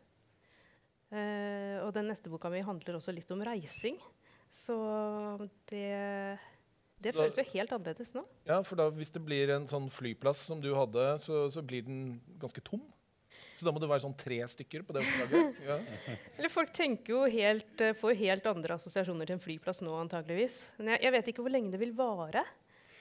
[1.14, 4.00] Uh, og den neste boka mi handler også litt om reising.
[4.54, 4.76] Så
[5.72, 5.86] det,
[7.02, 8.22] det føles jo helt annerledes nå.
[8.46, 11.88] Ja, for da, Hvis det blir en sånn flyplass som du hadde, så, så blir
[11.88, 12.04] den
[12.42, 12.84] ganske tom?
[13.58, 15.60] Så da må det være sånn tre stykker på det oppdraget?
[15.70, 15.78] Ja.
[16.38, 20.60] Eller folk tenker jo helt, eh, får helt andre assosiasjoner til en flyplass nå, antageligvis.
[20.80, 22.44] Men jeg, jeg vet ikke hvor lenge det vil vare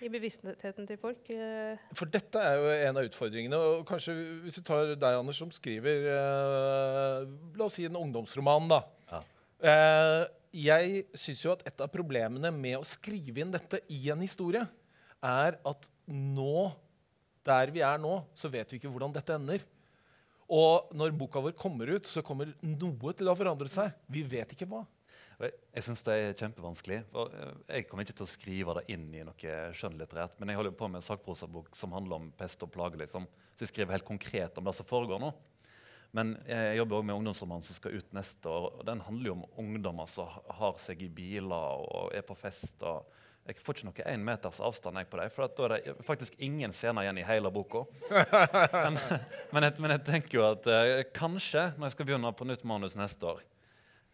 [0.02, 1.28] i bevisstheten til folk.
[1.36, 1.80] eh.
[1.96, 3.58] For dette er jo en av utfordringene.
[3.76, 8.68] Og kanskje hvis vi tar deg, Anders, som skriver eh, La oss si en ungdomsroman,
[8.72, 8.80] da.
[9.12, 9.22] Ja.
[9.62, 14.22] Eh, jeg syns jo at et av problemene med å skrive inn dette i en
[14.22, 14.64] historie,
[15.22, 16.72] er at nå,
[17.46, 19.62] der vi er nå, så vet vi ikke hvordan dette ender.
[20.52, 23.94] Og når boka vår kommer ut, så kommer noe til å forandre seg.
[24.12, 24.82] Vi vet ikke hva.
[25.42, 26.98] Jeg, syns det er kjempevanskelig.
[27.10, 30.36] For eh, jeg kommer ikke til å skrive det inn i noe skjønnlitterært.
[30.38, 33.00] Men jeg holder på med en sakprosabok som handler om pest og plage.
[33.00, 33.26] Liksom.
[33.56, 35.32] Så jeg skriver helt konkret om det som foregår nå.
[36.16, 38.68] Men jeg jobber også med ungdomsromanen som skal ut neste år.
[38.77, 42.75] og Den handler jo om ungdommer som har seg i biler og er på fest.
[42.85, 43.07] og
[43.48, 46.37] Jeg får ikke noe én meters avstand jeg på dem, for da er det faktisk
[46.44, 47.87] ingen scener igjen i hele boka.
[48.12, 48.98] Men,
[49.55, 52.66] men, jeg, men jeg tenker jo at eh, kanskje, når jeg skal begynne på nytt
[52.68, 53.40] manus neste år,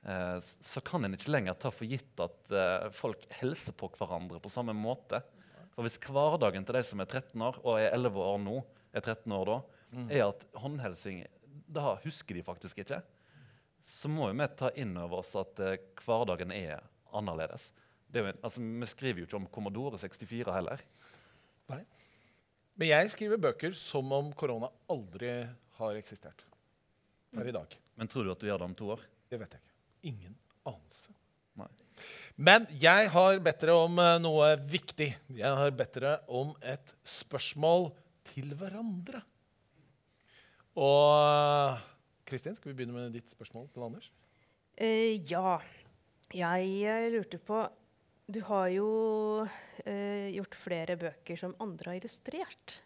[0.07, 4.39] eh, så kan en ikke lenger ta for gitt at eh, folk hilser på hverandre
[4.45, 5.19] på samme måte.
[5.75, 8.63] For hvis hverdagen til de som er 13 år, og er 11 år nå,
[8.95, 9.59] er 13 år da,
[10.13, 11.23] er at håndhilsing
[11.69, 13.03] Da husker de faktisk ikke.
[13.85, 16.83] Så må vi ta inn over oss at eh, hverdagen er
[17.17, 17.71] annerledes.
[18.09, 20.83] Det altså, vi skriver jo ikke om Commodore 64 heller.
[21.69, 21.83] Nei.
[22.79, 25.33] Men jeg skriver bøker som om korona aldri
[25.79, 26.45] har eksistert.
[27.35, 27.75] Per i dag.
[27.99, 29.03] Men tror du at du gjør det om to år?
[29.29, 29.75] Det vet jeg ikke.
[30.13, 30.37] Ingen
[30.69, 31.13] anelse.
[31.59, 31.69] Nei.
[32.39, 35.09] Men jeg har bedt dere om eh, noe viktig.
[35.41, 37.91] Jeg har bedt dere om et spørsmål
[38.31, 39.25] til hverandre.
[40.79, 41.79] Og
[42.29, 44.11] Kristin, skal vi begynne med ditt spørsmål til Anders?
[44.79, 45.59] Eh, ja.
[46.35, 47.63] Jeg eh, lurte på
[48.29, 48.91] Du har jo
[49.89, 52.83] eh, gjort flere bøker som andre har illustrert.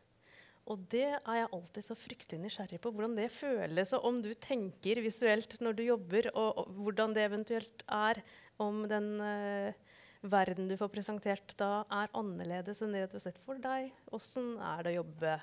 [0.70, 2.92] Og det er jeg alltid så fryktelig nysgjerrig på.
[2.94, 7.26] Hvordan det føles, og om du tenker visuelt når du jobber, og, og hvordan det
[7.26, 8.22] eventuelt er.
[8.62, 9.74] Om den eh,
[10.22, 13.90] verden du får presentert da, er annerledes enn det du har sett for deg.
[14.14, 15.36] Åssen er det å jobbe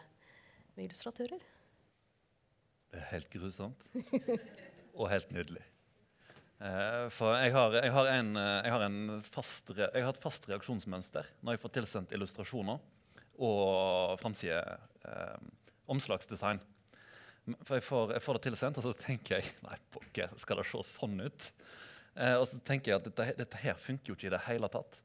[0.77, 1.49] med illustratører?
[2.89, 3.83] Det er helt grusomt.
[4.99, 5.61] Og helt nydelig.
[6.59, 10.49] Eh, for jeg har, jeg, har en, eh, jeg, har fast jeg har et fast
[10.49, 12.81] reaksjonsmønster når jeg får tilsendt illustrasjoner
[13.39, 14.59] og framside
[15.07, 15.37] eh,
[15.87, 16.59] omslagsdesign.
[17.63, 20.67] For jeg får, jeg får det tilsendt, og så tenker jeg Nei, pokker, skal det
[20.67, 21.47] se sånn ut?
[22.19, 24.69] Eh, og så tenker jeg at dette, dette her funker jo ikke i det hele
[24.73, 24.99] tatt.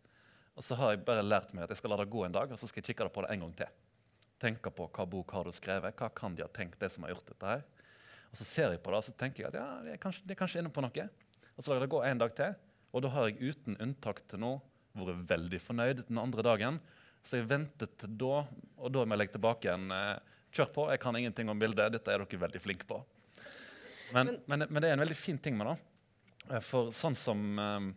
[0.58, 2.50] Og så har jeg bare lært meg at jeg skal la det gå en dag,
[2.50, 3.74] og så skal jeg kikke på det en gang til
[4.44, 7.14] tenke på hva bok har du skrevet, hva kan de ha tenkt, det som har
[7.14, 7.62] gjort dette her.
[8.34, 10.24] Og så ser jeg på det og så tenker jeg at ja, det er kanskje,
[10.26, 11.04] det er kanskje inne på noe.
[11.54, 12.56] Og så lar jeg det gå en dag til,
[12.90, 14.50] og da har jeg uten unntak til nå
[14.98, 16.80] vært veldig fornøyd den andre dagen.
[17.22, 18.40] Så jeg ventet til da,
[18.74, 19.86] og da må jeg legge tilbake igjen.
[19.94, 22.98] eh, Kjør på, jeg kan ingenting om bildet, dette er dere veldig flinke på.
[24.14, 25.76] Men, men, men det er en veldig fin ting med det.
[26.50, 27.88] Eh, For sånn som eh,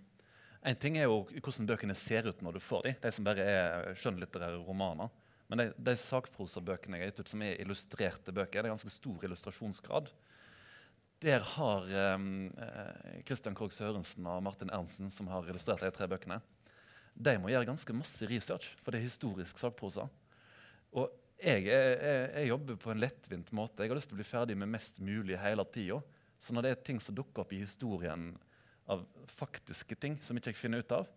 [0.70, 3.46] En ting er jo hvordan bøkene ser ut når du får de, de som bare
[3.46, 5.10] er skjønnlitterære romaner.
[5.48, 8.92] Men de, de sakprosabøkene jeg har gitt ut som er illustrerte bøker, det er ganske
[8.92, 10.10] stor illustrasjonsgrad.
[11.24, 16.42] Der har eh, Christian Krogh Sørensen og Martin Ernsen, som har illustrert de tre bøkene,
[17.18, 20.06] de må gjøre ganske masse research, for det er historisk sakprosa.
[20.94, 21.10] Og
[21.42, 23.82] jeg, jeg, jeg, jeg jobber på en lettvint måte.
[23.82, 25.98] Jeg har lyst til å bli ferdig med mest mulig hele tida.
[26.42, 28.30] Så når det er ting som dukker opp i historien
[28.90, 29.04] av
[29.34, 31.10] faktiske ting som ikke jeg finner ut av,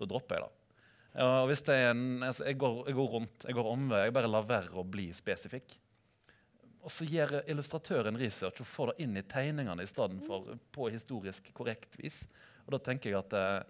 [0.00, 0.58] da dropper jeg det.
[1.12, 4.80] Ja, en, altså, jeg, går, jeg går rundt, jeg går omvei, jeg bare lar være
[4.80, 5.76] å bli spesifikk.
[6.82, 10.88] Og så gjør illustratøren research og får det inn i tegningene i stedet for på
[10.90, 12.24] historisk korrekt vis.
[12.66, 13.60] Og da tenker jeg at eh,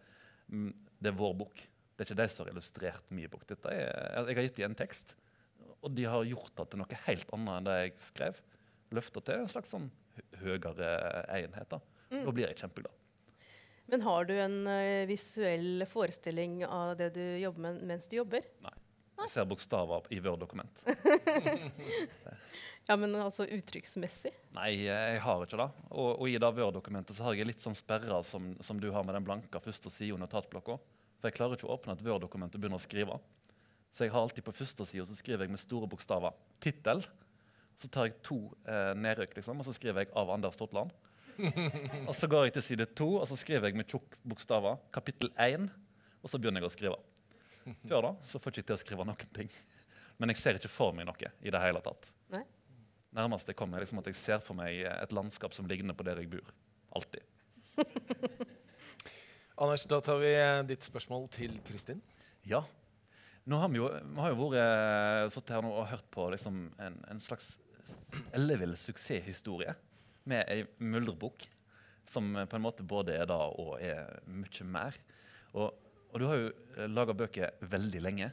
[0.48, 0.70] mm,
[1.03, 1.61] det er vår bok.
[1.92, 3.44] Det er ikke de som har illustrert min bok.
[3.48, 3.90] Dette er,
[4.31, 5.12] jeg har gitt dem en tekst,
[5.83, 8.40] og de har gjort det til noe helt annet enn det jeg skrev.
[8.96, 9.90] Løfta til en slags sånn
[10.40, 10.92] høyere
[11.37, 11.68] enhet.
[11.68, 11.81] Da.
[12.12, 12.96] da blir jeg kjempeglad.
[13.92, 18.46] Men har du en eh, visuell forestilling av det du jobber med mens du jobber?
[18.64, 18.77] Nei.
[19.22, 20.82] Jeg ser bokstaver i Word-dokument.
[22.88, 24.32] Ja, men altså uttrykksmessig?
[24.56, 25.68] Nei, jeg har ikke det.
[25.94, 29.06] Og, og i det Word-dokumentet så har jeg litt sånn sperrer som, som du har
[29.06, 30.80] med den blanke første sida notatblokka.
[31.20, 33.20] For jeg klarer ikke å åpne et Word-dokument og begynne å skrive.
[33.94, 37.04] Så jeg har alltid på første sida så skriver jeg med store bokstaver tittel.
[37.78, 40.90] Så tar jeg to eh, nedrykk, liksom, og så skriver jeg 'Av Anders Totland'.
[42.08, 45.30] og så går jeg til side to, og så skriver jeg med tjukke bokstaver 'Kapittel
[45.38, 45.70] 1'.
[46.22, 46.98] Og så begynner jeg å skrive.
[47.90, 49.53] Før da så får jeg ikke til å skrive noen ting.
[50.20, 52.11] Men jeg ser ikke for meg noe i det hele tatt.
[52.33, 52.42] Nei?
[53.16, 56.07] Nærmest jeg kommer, er liksom at jeg ser for meg et landskap som ligner på
[56.07, 56.53] der jeg bor.
[56.96, 57.25] Alltid.
[59.62, 62.01] Anders, da tar vi eh, ditt spørsmål til Kristin.
[62.48, 62.62] Ja.
[63.44, 66.64] Nå har vi, jo, vi har jo vært sittet her nå og hørt på liksom
[66.81, 67.57] en, en slags
[68.37, 69.75] ellevill suksesshistorie
[70.31, 71.48] med ei myldrebukk
[72.09, 74.96] som på en måte både er da og er mye mer.
[75.53, 75.72] Og,
[76.12, 78.29] og du har jo laga bøker veldig lenge.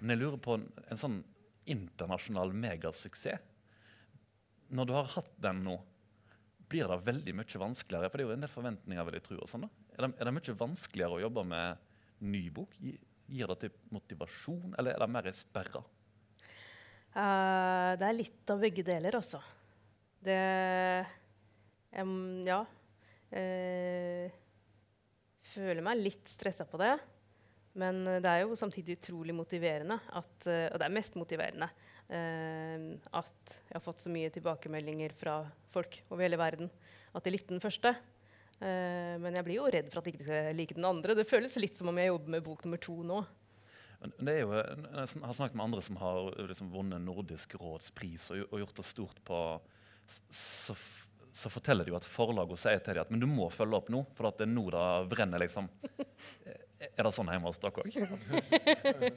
[0.00, 1.18] Men jeg lurer på en, en sånn
[1.68, 3.42] internasjonal megasuksess.
[4.76, 5.76] Når du har hatt den nå,
[6.66, 8.10] blir det veldig mye vanskeligere?
[8.10, 9.36] For det er jo en del forventninger, vil jeg tro.
[9.42, 9.68] og sånn da.
[9.94, 11.84] Er det, er det mye vanskeligere å jobbe med
[12.26, 12.74] ny bok?
[13.26, 15.84] Gir det typ motivasjon, eller er det mer sperra?
[17.16, 19.40] Uh, det er litt av begge deler, altså.
[20.26, 20.40] Det
[22.02, 22.64] um, Ja.
[23.26, 24.30] Uh,
[25.56, 26.94] føler meg litt stressa på det.
[27.76, 31.68] Men det er jo samtidig utrolig motiverende, at, uh, og det er mest motiverende,
[32.06, 35.40] at jeg har fått så mye tilbakemeldinger fra
[35.72, 36.68] folk over hele verden.
[37.18, 37.90] At jeg likte den første.
[38.60, 41.16] men jeg blir jo redd for at jeg ikke skal like den andre.
[41.18, 43.18] Det føles litt som om jeg jobber med bok nummer to nå.
[44.04, 48.28] Det er jo, jeg har snakket med andre som har liksom vunnet Nordisk råds pris
[48.32, 49.40] og, og, gjort det stort på
[50.06, 50.76] så,
[51.36, 53.90] så, forteller de jo at forlagene sier til dem at men du må følge opp
[53.92, 55.42] nå, for at det er nå det brenner.
[55.44, 55.68] liksom.
[56.76, 57.94] Er det sånn hjemme hos dere òg?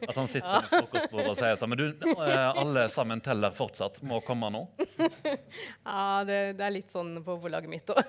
[0.08, 0.60] At han sitter ja.
[0.64, 1.88] ved frokostbordet og sier sånn Men du,
[2.24, 4.00] alle sammen teller fortsatt.
[4.08, 4.66] Må komme nå?
[5.84, 8.00] Ja, det, det er litt sånn på forlaget mitt òg.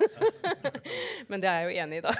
[1.30, 2.14] Men det er jeg jo enig i, da.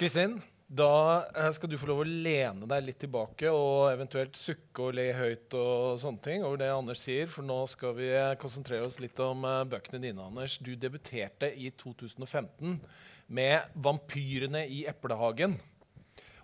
[0.00, 0.38] Kristin,
[0.70, 4.94] da eh, skal du få lov å lene deg litt tilbake og eventuelt sukke og
[4.94, 8.86] le høyt og sånne ting over det Anders sier, for nå skal vi eh, konsentrere
[8.86, 10.60] oss litt om uh, bøkene dine, Anders.
[10.62, 12.78] Du debuterte i 2015
[13.26, 15.58] med 'Vampyrene i eplehagen'.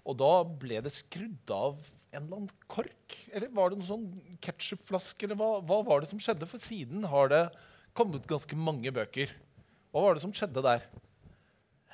[0.07, 1.79] Og da ble det skrudd av
[2.11, 3.17] en eller annen kork?
[3.31, 5.27] Eller var det noen sånn ketsjupflaske?
[5.27, 6.51] Eller hva, hva var det som skjedde?
[6.51, 7.45] For siden har det
[7.95, 9.31] kommet ganske mange bøker.
[9.95, 10.87] Hva var det som skjedde der?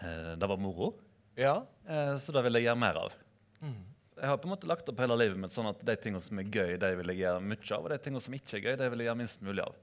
[0.00, 0.94] Det var moro.
[1.38, 1.62] Ja.
[1.88, 3.16] Eh, så det vil jeg gjøre mer av.
[3.62, 3.80] Mm.
[4.22, 6.38] Jeg har på en måte lagt opp hele livet mitt sånn at de tingene som
[6.38, 7.86] er gøy, de vil jeg gjøre mye av.
[7.86, 9.80] Og de tingene som ikke er gøy, de vil jeg gjøre minst mulig av.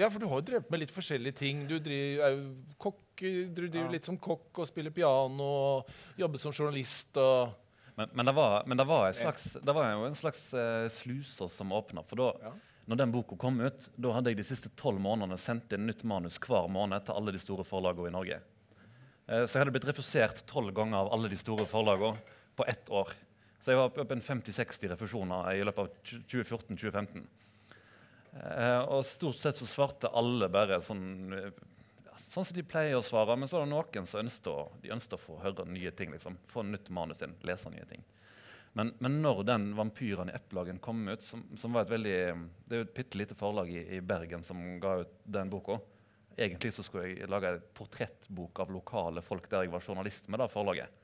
[0.00, 1.66] Ja, for du har jo drevet med litt forskjellige ting.
[1.68, 3.92] Du driver, er jo kokk, du driver ja.
[3.92, 7.12] litt som kokk og spiller piano og jobber som journalist.
[7.20, 7.52] og...
[7.98, 11.50] Men, men, det var, men det, var slags, det, var, jo en slags uh, sluser
[11.52, 12.04] som åpna.
[12.08, 12.52] For da, ja.
[12.88, 16.06] når den boka kom ut, da hadde jeg de siste tolv månedene sendt inn nytt
[16.08, 18.40] manus hver måned til alle de store forlagene i Norge.
[19.30, 22.18] Eh, så jeg hadde blitt refusert tolv ganger av alle de store forlagene
[22.58, 23.12] på ett år.
[23.60, 27.26] Så jeg var oppe i 50-60 refusjoner i løpet av 2014-2015.
[28.40, 31.34] Eh, og stort sett så svarte alle bare sånn,
[32.16, 33.36] sånn som de pleier å svare.
[33.36, 36.14] Men så var det noen som ønsket å, de ønsket å få høre nye ting.
[36.14, 36.38] Liksom.
[36.50, 38.02] Få nytt manus inn, lese nye ting.
[38.78, 42.18] Men, men når den 'Vampyrene i Eplehagen' kom ut, som, som, var et veldig,
[42.70, 45.80] det er jo et bitte lite forlag i, i, Bergen som ga ut den boka,
[46.40, 50.40] Egentlig så skulle jeg lage en portrettbok av lokale folk der jeg var journalist med
[50.40, 51.00] da, forlaget.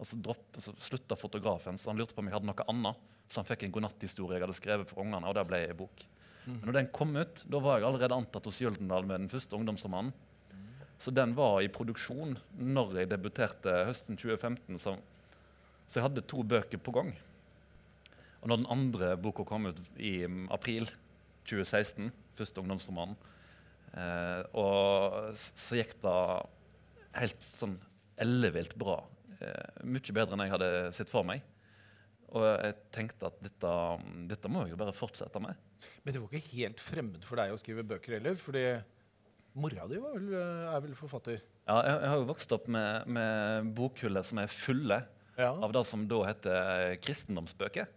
[0.00, 3.06] Og så, dropp, så slutta fotografen, så han lurte på om jeg hadde noe annet.
[3.30, 6.02] Så han fikk en godnatthistorie jeg hadde skrevet for ungene, og der ble ei bok.
[6.46, 6.56] Mm.
[6.56, 9.54] Men når den kom ut, da var jeg allerede antatt hos Gyldendal med den første
[9.58, 10.10] ungdomsromanen.
[11.00, 14.80] Så den var i produksjon når jeg debuterte høsten 2015.
[14.82, 14.96] Så,
[15.86, 17.14] så jeg hadde to bøker på gang.
[18.40, 20.90] Og når den andre boka kom ut i april
[21.48, 23.16] 2016, første ungdomsromanen,
[23.98, 26.18] Eh, og så gikk det
[27.18, 27.78] helt sånn
[28.20, 29.00] ellevilt bra.
[29.40, 31.42] Eh, mye bedre enn jeg hadde sett for meg.
[32.30, 33.74] Og jeg tenkte at dette,
[34.30, 35.58] dette må jeg jo bare fortsette med.
[36.04, 38.36] Men det var ikke helt fremmed for deg å skrive bøker heller?
[38.38, 38.64] fordi
[39.58, 41.40] mora di vel, er vel forfatter?
[41.66, 45.00] Ja, jeg, jeg, har jo vokst opp med, med bokhyller som er fulle
[45.34, 45.50] ja.
[45.50, 47.90] av det som da heter kristendomsbøker.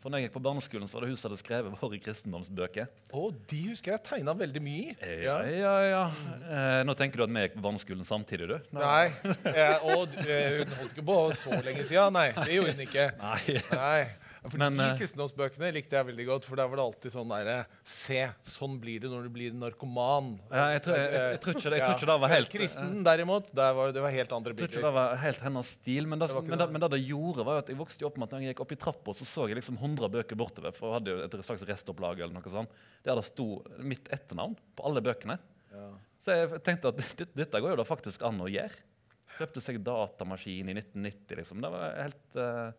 [0.00, 2.86] For når jeg gikk på barneskolen, så var det hun som hadde skrevet våre kristendomsbøker.
[3.12, 5.16] Oh, de husker jeg tegna veldig mye i.
[5.26, 6.04] Ja, ja, ja.
[6.40, 8.70] Eh, nå tenker du at vi gikk på barneskolen samtidig, du?
[8.78, 9.10] Nei.
[9.20, 9.36] Nei.
[9.52, 12.16] Eh, og eh, hun holdt ikke på så lenge siden.
[12.16, 13.06] Nei, det gjorde hun ikke.
[13.20, 13.58] Nei.
[13.76, 14.00] Nei.
[14.40, 17.32] For Men, De eh, kristendomsbøkene likte jeg veldig godt, for der var det alltid sånn
[17.32, 20.30] derre Se, sånn blir det når du blir narkoman.
[20.48, 23.50] Ja, jeg, tror, jeg, jeg, tror, ikke, jeg tror ikke det var helt Kristen, derimot,
[23.52, 24.64] var, det var helt andre bilder.
[24.64, 26.90] Jeg tror ikke det var helt hennes stil, men det, det men, det, men det,
[26.96, 29.16] det gjorde, var at jeg vokste opp med at når jeg gikk opp i trappa,
[29.20, 32.36] så så jeg liksom 100 bøker bortover, for jeg hadde jo et slags restopplag eller
[32.36, 33.48] noe sånt, der det sto
[33.84, 35.36] mitt etternavn på alle bøkene.
[35.74, 35.88] Ja.
[36.24, 38.88] Så jeg tenkte at dette, dette går jo da faktisk an å gjøre.
[39.36, 41.60] Kjøpte seg datamaskin i 1990, liksom.
[41.62, 42.72] Det var helt uh,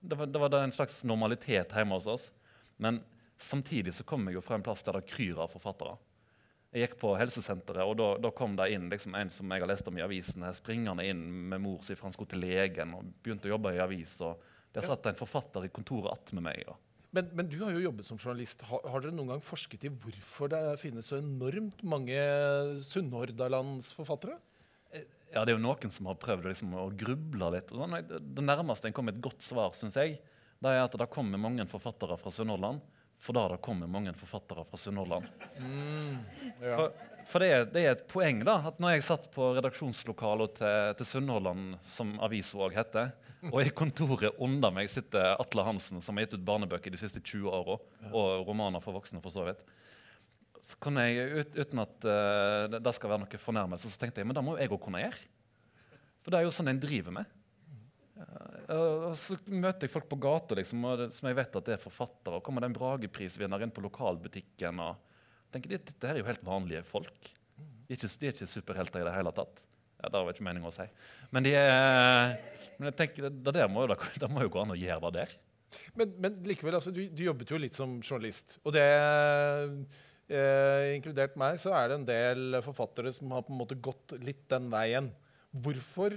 [0.00, 2.28] det var, det var en slags normalitet hjemme hos oss.
[2.76, 3.00] Men
[3.38, 5.96] samtidig så kom jeg jo fra en plass der det kryr av forfattere.
[6.68, 9.70] Jeg gikk på helsesenteret, og da, da kom det inn liksom en som jeg har
[9.70, 13.06] lest om i avisene, springende inn med mor si, for han skulle til legen og
[13.24, 14.18] begynte å jobbe i avis.
[14.20, 14.42] og
[14.76, 16.66] Der satt en forfatter i kontoret attmed meg.
[16.68, 16.76] Og.
[17.16, 18.66] Men, men, du har jo jobbet som journalist.
[18.68, 22.20] Har, har, dere noen gang forsket i hvorfor det finnes så enormt mange
[22.84, 24.36] Sunnhordalandsforfattere?
[25.34, 27.72] Ja, det er jo noen som har prøvd liksom, å gruble litt.
[27.74, 27.98] og sånn.
[28.08, 30.16] Det nærmeste en kom et godt svar, syns jeg,
[30.58, 32.80] det er at det kommer mange forfattere fra Sunnhordland
[33.22, 35.28] For da det kommer mange forfattere fra Sunnhordland.
[36.62, 36.74] Ja.
[36.74, 36.92] For,
[37.28, 40.92] for det, er, det er et poeng da, at når jeg satt på redaksjonslokalet til,
[40.98, 43.10] til Sunnhordland, som avisa òg heter,
[43.50, 47.20] og i kontoret under meg sitter Atle Hansen, som har gitt ut barnebøker de siste
[47.22, 47.76] 20 åra,
[48.10, 49.60] og romaner for voksne, for så vidt.
[50.68, 54.28] Så kunne jeg, ut, Uten at uh, det, skal være noe fornærmelse, så tenkte jeg
[54.28, 55.20] men det må jo jeg òg kunne gjøre.
[56.24, 57.36] For det er jo sånn en driver med.
[58.18, 61.78] Uh, og så møter jeg folk på gata liksom, det, som jeg vet at det
[61.78, 62.40] er forfattere.
[62.40, 64.84] Og kommer det en Brageprisvinner inn på lokalbutikken.
[64.84, 67.32] og tenker de, Dette her er jo helt vanlige folk.
[67.56, 69.64] De er ikke, de er ikke superhelter i det hele tatt.
[69.98, 70.84] Ja, Det var ikke meninga å si.
[71.32, 72.36] Men de er
[72.78, 75.24] men jeg tenker, det, der må jo, det må jo gå an å gjøre det
[75.24, 75.32] der.
[75.98, 78.56] Men, men likevel, altså, du, du jobbet jo litt som journalist.
[78.62, 78.84] Og det,
[80.28, 84.16] eh, inkludert meg, så er det en del forfattere som har på en måte gått
[84.24, 85.10] litt den veien.
[85.52, 86.16] Hvorfor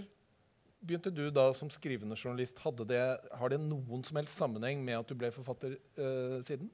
[0.81, 2.59] begynte du da som skrivende journalist?
[2.63, 3.03] Hadde det,
[3.37, 6.71] har det noen som helst sammenheng med at du ble forfatter eh, siden?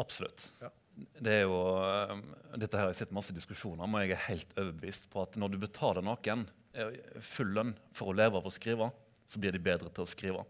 [0.00, 0.48] Absolutt.
[0.62, 0.72] Ja.
[0.94, 2.18] Det er jo, eh,
[2.60, 5.38] dette her har jeg sett masse diskusjoner om, og jeg er helt overbevist på at
[5.40, 6.98] når du betaler noen eh,
[7.34, 8.90] full lønn for å leve av å skrive,
[9.26, 10.44] så blir de bedre til å skrive.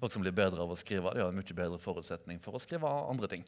[0.00, 2.62] Folk som blir bedre av å skrive, de har en mye bedre forutsetning for å
[2.62, 3.44] skrive andre ting.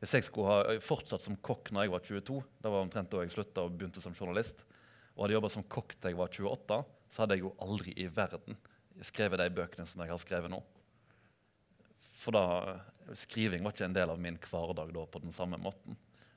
[0.00, 3.20] Hvis jeg skulle ha fortsatt som kokk når jeg var 22, det var omtrent da
[3.20, 4.64] jeg slutta og begynte som journalist,
[5.12, 6.78] og hadde jobba som kokk til jeg var 28,
[7.10, 8.56] så hadde jeg jo aldri i verden
[9.04, 10.60] skrevet de bøkene som jeg har skrevet nå.
[12.20, 12.78] For da,
[13.16, 15.96] skriving var ikke en del av min hverdag da på den samme måten.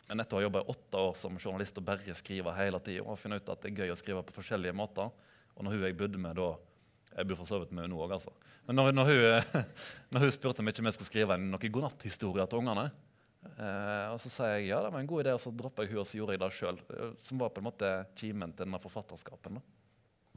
[0.09, 3.05] Men etter å ha jobba i åtte år som journalist og bare skrive hele tida,
[3.07, 5.07] og funnet ut at det er gøy å skrive på forskjellige måter
[5.55, 6.49] Og når hun jeg bodde med da
[7.16, 8.34] Jeg bor for så vidt med henne òg, altså.
[8.68, 9.66] Men når, når, hun,
[10.11, 12.88] når hun spurte om ikke vi skulle skrive en noen godnatthistorie til ungene,
[13.57, 15.93] eh, og så sa jeg ja, det var en god idé, og så droppa jeg
[15.93, 16.83] hun, og så gjorde jeg det sjøl.
[17.21, 19.61] Som var på en måte kimen til denne forfatterskapen.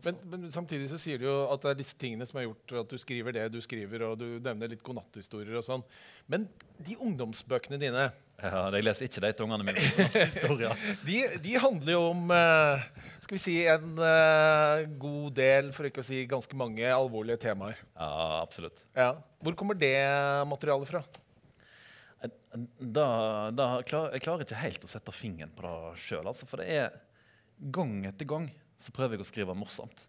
[0.05, 2.75] Men, men samtidig så sier du jo at det er disse tingene som har gjort
[2.83, 5.85] at du skriver det du skriver, og du nevner litt godnatthistorier og sånn.
[6.29, 6.45] Men
[6.85, 10.75] de ungdomsbøkene dine, Ja, jeg leser ikke de til ungene mine.
[11.09, 12.83] de, de handler jo om uh,
[13.25, 17.81] skal vi si, en uh, god del, for ikke å si ganske mange, alvorlige temaer.
[17.97, 18.85] Ja, absolutt.
[18.93, 19.15] Ja.
[19.41, 19.97] Hvor kommer det
[20.53, 21.01] materialet fra?
[22.23, 23.09] Da,
[23.53, 26.25] da jeg klarer ikke helt å sette fingeren på det sjøl.
[26.27, 27.01] Altså, for det er
[27.73, 28.49] gang etter gang
[28.81, 30.07] så prøver jeg å skrive morsomt.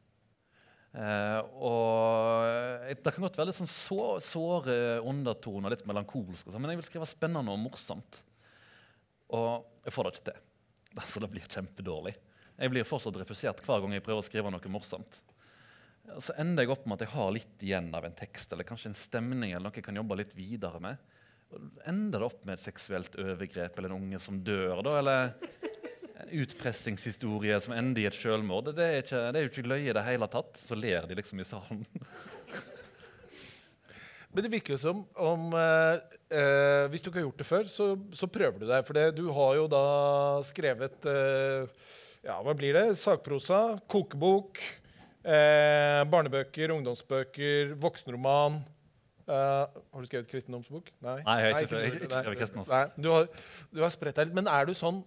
[0.97, 6.73] Eh, og Det kan godt være litt sånn så, såre undertoner, litt melankolsk, sånn, men
[6.73, 8.21] jeg vil skrive spennende og morsomt.
[9.35, 10.43] Og jeg får det ikke til.
[10.97, 12.15] Altså, det blir kjempedårlig.
[12.57, 15.19] Jeg blir fortsatt refusert hver gang jeg prøver å skrive noe morsomt.
[16.23, 18.89] Så ender jeg opp med at jeg har litt igjen av en tekst eller kanskje
[18.89, 21.03] en stemning eller noe jeg kan jobbe litt videre med.
[21.87, 25.29] Ender det opp med et seksuelt overgrep eller en unge som dør, da, eller
[26.17, 28.73] en utpressingshistorie som ender i et selvmord.
[28.75, 30.59] Det er, ikke, det er jo ikke løye i det hele tatt.
[30.59, 31.85] Så ler de liksom i salen.
[34.37, 36.01] Men det virker jo som om eh,
[36.35, 38.83] eh, Hvis du ikke har gjort det før, så, så prøver du deg.
[38.85, 39.85] For du har jo da
[40.45, 41.69] skrevet eh,
[42.27, 42.83] Ja, hva blir det?
[42.99, 44.59] Sakprosa, kokebok,
[45.23, 48.59] eh, barnebøker, ungdomsbøker, voksenroman.
[49.27, 50.89] Eh, har du skrevet kristendomsbok?
[51.03, 52.75] Nei, Nei, jeg har ikke- nei, ikke skrevet kristendomsbok.
[52.75, 53.27] Nei, du har,
[53.73, 54.35] du har spredt deg litt.
[54.35, 55.03] Men er du sånn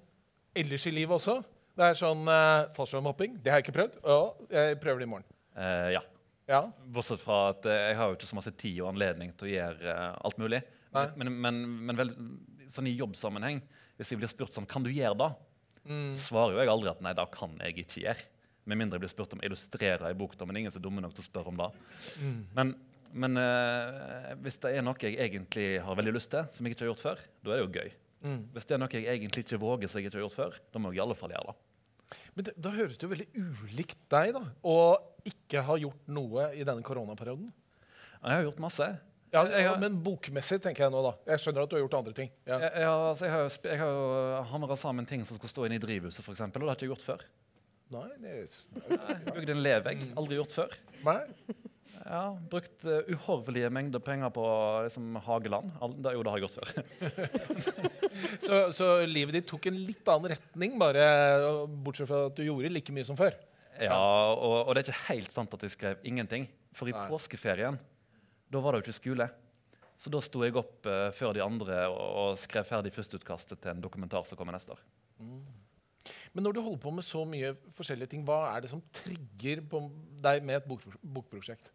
[0.54, 1.40] ellers i livet også?
[1.76, 3.38] Det er sånn uh, fallskjermhopping.
[3.42, 4.00] Det har jeg ikke prøvd.
[4.04, 4.18] Ja,
[4.50, 5.24] jeg prøver det i morgen.
[5.56, 6.02] Uh, ja.
[6.50, 6.60] Ja.
[6.92, 9.52] Bortsett fra at uh, jeg har jo ikke så masse tid og anledning til å
[9.54, 10.60] gjøre alt mulig.
[10.92, 11.06] Nei.
[11.16, 12.12] Men, men, men vel,
[12.68, 13.62] sånn i jobbsammenheng,
[13.96, 15.30] hvis jeg blir spurt sånn Kan du gjøre det?
[15.86, 16.12] Mm.
[16.18, 18.28] Så svarer jo jeg aldri at nei, det kan jeg ikke gjøre.
[18.68, 20.36] Med mindre jeg blir spurt om å illustrere ei bok.
[20.36, 21.70] da, Men ingen er dumme nok til å spørre om det.
[22.20, 22.40] Mm.
[22.58, 22.74] Men,
[23.12, 26.86] men uh, hvis det er noe jeg egentlig har veldig lyst til, som jeg ikke
[26.86, 27.90] har gjort før, da er det jo gøy.
[28.20, 28.40] Mm.
[28.54, 30.82] Hvis det er noe jeg egentlig ikke våger, som jeg ikke har gjort før, da
[30.82, 31.58] må jeg i alle fall gjøre det.
[32.34, 34.76] Men det, da høres det jo veldig ulikt deg da, å
[35.30, 37.52] ikke ha gjort noe i denne koronaperioden.
[38.20, 38.88] Jeg har gjort masse.
[39.30, 41.12] Ja, har- Men bokmessig, tenker jeg nå, da.
[41.30, 42.30] Jeg skjønner at du har gjort andre ting.
[42.46, 42.58] Ja.
[42.58, 45.66] Jeg, jeg, altså, jeg har jo jeg har jo hamra sammen ting som skulle stå
[45.68, 47.24] inne i drivhuset, eksempel, og det har jeg ikke gjort før.
[47.90, 49.22] Nei, det er...
[49.34, 50.02] Bygd en levegg.
[50.18, 50.74] Aldri gjort før.
[51.06, 51.22] Nei.
[52.00, 54.44] Ja, Brukt uh, uhorvelige mengder penger på
[54.86, 55.68] liksom, Hageland.
[56.00, 56.70] Det, jo, det har jeg gjort før.
[58.44, 61.04] Så, så livet ditt tok en litt annen retning, bare
[61.84, 63.36] bortsett fra at du gjorde like mye som før.
[63.80, 66.48] Ja, og, og det er ikke helt sant at jeg skrev ingenting.
[66.76, 67.04] For i Nei.
[67.08, 67.78] påskeferien
[68.50, 69.28] da var det jo ikke skole.
[70.00, 73.74] Så da sto jeg opp uh, før de andre og, og skrev ferdig førsteutkastet til
[73.74, 74.82] en dokumentar som kommer neste år.
[76.32, 79.62] Men når du holder på med så mye forskjellige ting, hva er det som trigger
[79.70, 79.82] på
[80.24, 81.70] deg med et bok bokprosjekt?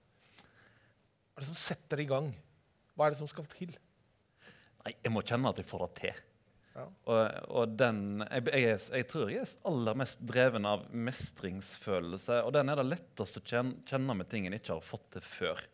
[1.36, 2.30] Hva er det som setter i gang?
[2.96, 3.74] Hva er det som skal til?
[4.86, 6.22] Nei, jeg må kjenne at jeg får det til.
[6.76, 6.86] Ja.
[7.12, 7.20] Og,
[7.60, 12.40] og den jeg, jeg, jeg tror jeg er aller mest dreven av mestringsfølelse.
[12.48, 15.28] Og den er det lettest å kjenne, kjenne med ting en ikke har fått til
[15.28, 15.66] før.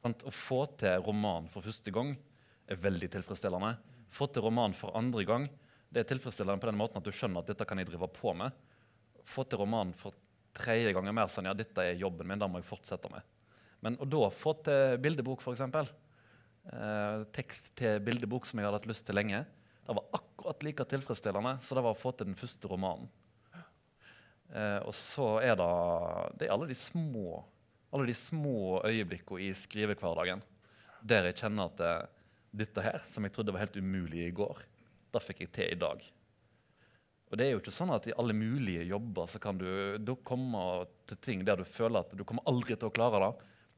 [0.00, 0.24] Sant?
[0.24, 2.14] Å få til roman for første gang
[2.64, 3.74] er veldig tilfredsstillende.
[4.16, 5.48] Få til roman for andre gang
[5.92, 8.32] det er tilfredsstillende på den måten at du skjønner at dette kan jeg drive på
[8.36, 8.56] med.
[9.28, 10.16] Få til roman for
[10.56, 13.35] tredje gang er mer sånn ja, dette er jobben min, da må jeg fortsette med.
[13.84, 15.64] Men å da få til bildebok, f.eks.
[15.66, 19.44] Eh, tekst til bildebok som jeg hadde hatt lyst til lenge,
[19.86, 23.10] det var akkurat like tilfredsstillende så det var å få til den første romanen.
[24.50, 25.70] Eh, og så er det,
[26.40, 27.42] det er alle de små
[27.94, 30.42] alle de små øyeblikkene i skrivehverdagen
[31.06, 31.94] der jeg kjenner at det,
[32.64, 34.62] dette her, som jeg trodde var helt umulig i går,
[35.14, 36.02] det fikk jeg til i dag.
[37.30, 39.68] Og det er jo ikke sånn at i alle mulige jobber så kan du,
[39.98, 40.62] du komme
[41.06, 43.30] til ting der du føler at du kommer aldri til å klare det.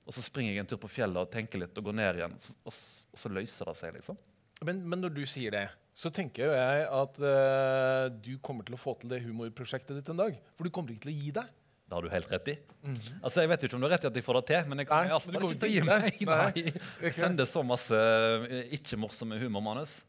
[0.09, 2.35] Og så springer jeg en tur på fjellet og tenker litt og går ned igjen,
[2.65, 3.99] og, så, og så løser det seg.
[3.99, 4.17] liksom.
[4.65, 5.67] Men, men, når du sier det,
[5.99, 10.23] så tenker jeg at uh, du kommer til å få til det humorprosjektet ditt en
[10.25, 10.39] dag.
[10.57, 11.53] For du kommer ikke til å gi deg.
[11.89, 12.57] Det har du helt rett i.
[12.83, 13.21] Mm -hmm.
[13.23, 14.79] Altså, Jeg vet ikke om du har rett i at jeg får det til, men
[14.79, 16.21] jeg kommer iallfall ikke til å gi meg.
[16.21, 16.73] Nei.
[17.03, 20.05] Jeg sender så masse eh, ikke-morsomme humormanus.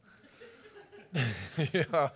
[1.73, 2.09] ja.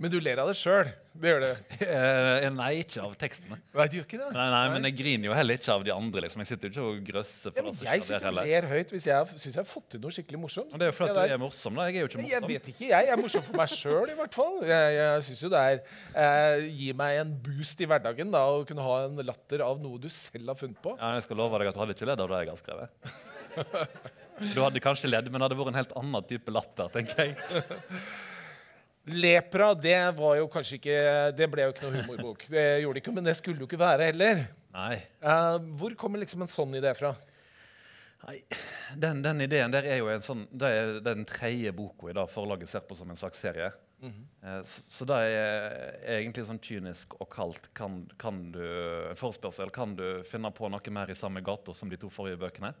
[0.00, 0.88] Men du ler av det sjøl?
[1.20, 1.72] Det gjør du?
[1.84, 3.58] Eh, nei, ikke av tekstene.
[3.76, 4.28] Nei, du gjør ikke det?
[4.36, 6.22] Nei, nei, Men jeg griner jo heller ikke av de andre.
[6.24, 6.42] liksom.
[6.44, 7.54] Jeg sitter jo ikke og grøsser.
[7.56, 10.14] for ja, Jeg sitter og ler høyt hvis jeg syns jeg har fått til noe
[10.14, 10.70] skikkelig morsomt.
[10.72, 11.80] Men det er jo fordi du er morsom.
[11.80, 11.88] da.
[11.90, 12.30] Jeg er jo ikke morsom.
[12.32, 13.10] Jeg vet ikke, jeg.
[13.10, 14.56] er morsom for meg sjøl, i hvert fall.
[14.70, 15.82] Jeg, jeg synes jo det er
[16.24, 20.00] eh, Gir meg en boost i hverdagen da, å kunne ha en latter av noe
[20.00, 20.94] du selv har funnet på.
[20.96, 22.90] Ja, Jeg skal love deg at du hadde ikke ledd av det jeg har skrevet.
[24.40, 27.34] Du hadde kanskje ledd, men det hadde vært en helt annen type latter, tenker jeg.
[29.08, 30.96] Lepra det var jo kanskje ikke,
[31.36, 32.44] det ble jo ikke noe humorbok.
[32.52, 34.42] Det gjorde det ikke, Men det skulle jo ikke være heller.
[34.76, 34.94] Nei.
[35.24, 37.14] Uh, hvor kommer liksom en sånn idé fra?
[38.20, 38.36] Nei,
[39.00, 42.28] den, den, ideen der er jo en sånn, det er den tredje boka i dag
[42.28, 43.70] forlaget ser på som en slags serie.
[44.00, 44.26] Mm -hmm.
[44.44, 45.72] uh, så, så, det er,
[46.04, 47.70] er, egentlig sånn kynisk og kaldt.
[47.74, 48.62] Kan, kan du,
[49.10, 52.36] en forespørsel kan du finne på noe mer i samme gata som de to forrige
[52.36, 52.74] bøkene?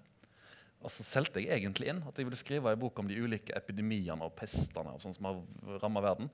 [0.80, 3.52] Og så solgte jeg egentlig inn at jeg ville skrive en bok om de ulike
[3.56, 6.30] epidemiene og pestene og sånt som har rammet verden.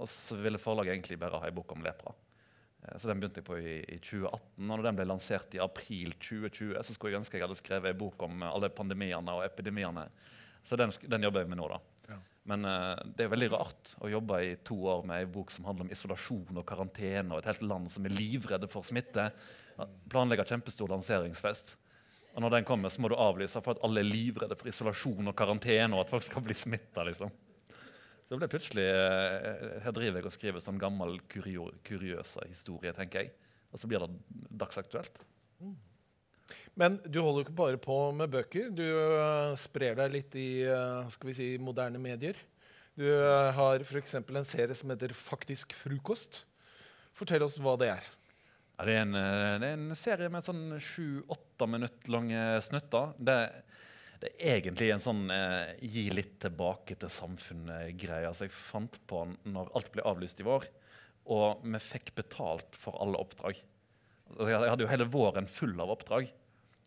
[0.00, 2.14] Og så ville forlaget egentlig bare ha en bok om lepra.
[2.82, 4.40] Eh, så den begynte jeg på i, i, 2018.
[4.56, 7.92] Og når den ble lansert i april 2020, så skulle jeg ønske jeg hadde skrevet
[7.92, 10.08] en bok om alle pandemiene og epidemiene.
[10.64, 11.80] Så den, den jobber jeg med nå, da.
[12.10, 12.18] Ja.
[12.50, 15.68] Men uh, det er veldig rart å jobbe i to år med en bok som
[15.68, 19.28] handler om isolasjon og karantene og et helt land som er livredde for smitte.
[20.12, 21.76] Planlegger kjempestor lanseringsfest.
[22.34, 25.32] Og når den kommer, så må du avlyse for at alle er livredde for isolasjon
[25.32, 25.94] og karantene.
[25.96, 27.32] og at folk skal bli smittet, liksom.
[28.30, 33.24] Så ble plutselig eh, Her driver jeg og skriver sånn gammel kurio, kuriøse historie, tenker
[33.24, 33.32] jeg.
[33.74, 35.18] Og så blir det dagsaktuelt.
[36.78, 38.70] Men du holder jo ikke bare på med bøker.
[38.70, 42.38] Du uh, sprer deg litt i uh, skal vi si, moderne medier.
[42.98, 44.16] Du har f.eks.
[44.18, 46.42] en serie som heter Faktisk frokost.
[47.16, 48.08] Fortell oss hva det er.
[48.80, 53.10] Ja, det, er en, eh, det, er en, serie med sånn sju-åtte minutter lange snutter.
[53.20, 53.34] Det,
[54.22, 58.24] det, er egentlig en sånn eh, gi litt tilbake til samfunnet-greie.
[58.30, 60.64] Altså, jeg fant på når alt ble avlyst i vår,
[61.36, 63.60] og vi fikk betalt for alle oppdrag.
[64.30, 66.32] Altså, jeg hadde jo hele våren full av oppdrag,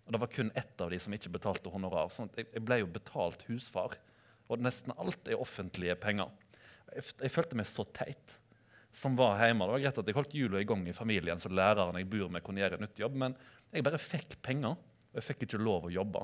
[0.08, 2.10] og det var kun ett av de som ikke betalte honorar.
[2.10, 4.00] sånn jeg, jeg ble jo betalt husfar,
[4.50, 6.34] og nesten alt er offentlige penger.
[6.89, 8.39] Jeg, jeg følte meg så teit
[8.94, 9.66] som var hjemme.
[9.66, 12.30] Det var greit at jeg holdt jula i gang i familien, så læreren jeg bor
[12.32, 13.36] med, kunne gjøre en nyttig jobb, men
[13.74, 14.78] jeg bare fikk penger.
[15.14, 16.24] Og jeg fikk ikke lov å jobbe.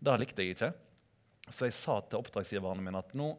[0.00, 0.70] Det likte jeg ikke.
[1.50, 3.32] Så jeg sa til oppdragsgiverne mine at nå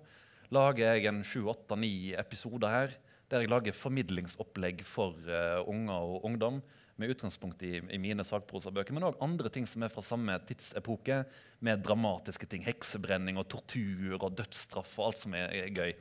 [0.51, 2.99] lager jeg en sju, åtte, ni episoder her
[3.31, 6.57] der jeg lager formidlingsopplegg for uh, unger og ungdom
[6.99, 11.21] med utgangspunkt i, i mine sakprosabøker, men òg andre ting som er fra samme tidsepoke,
[11.63, 12.65] med dramatiske ting.
[12.65, 15.95] Heksebrenning og tortur og dødsstraff og alt som er, er gøy.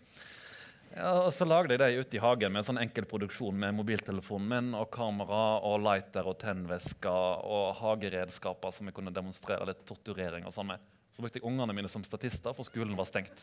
[0.97, 3.76] Ja, og Så lagde jeg det ute i hagen med en sånn enkel produksjon med
[3.78, 9.84] mobiltelefonen min og kamera og lighter og tennvæsker og hageredskaper som jeg kunne demonstrere litt
[9.86, 10.88] torturering og sånn med.
[11.14, 13.43] Så brukte jeg ungene mine som statister, for skolen var stengt.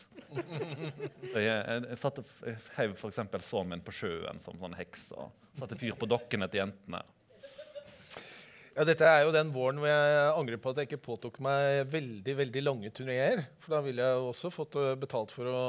[1.32, 3.20] Så jeg, jeg, satte, jeg heiv f.eks.
[3.44, 7.04] sønnen min på sjøen som sånn heks og satte fyr på dokkene til jentene.
[8.78, 11.88] Ja, Dette er jo den våren hvor jeg angrer på at jeg ikke påtok meg
[11.90, 13.40] veldig veldig lange turneer.
[13.58, 15.62] For da ville jeg også fått eh, betalt for å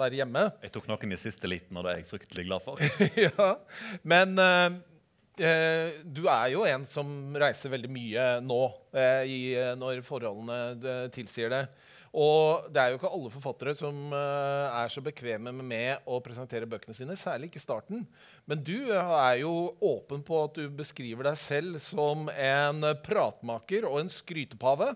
[0.00, 0.42] være hjemme.
[0.64, 2.82] Jeg tok noen i siste liten, og det er jeg fryktelig glad for.
[3.28, 3.52] ja,
[4.02, 8.60] Men eh, du er jo en som reiser veldig mye nå,
[8.98, 9.40] eh, i,
[9.78, 11.62] når forholdene tilsier det.
[12.10, 16.66] Og det er jo ikke alle forfattere som uh, er så bekvemme med å presentere
[16.70, 18.02] bøkene sine, særlig ikke i starten.
[18.50, 23.86] Men du uh, er jo åpen på at du beskriver deg selv som en pratmaker
[23.86, 24.90] og en skrytepave.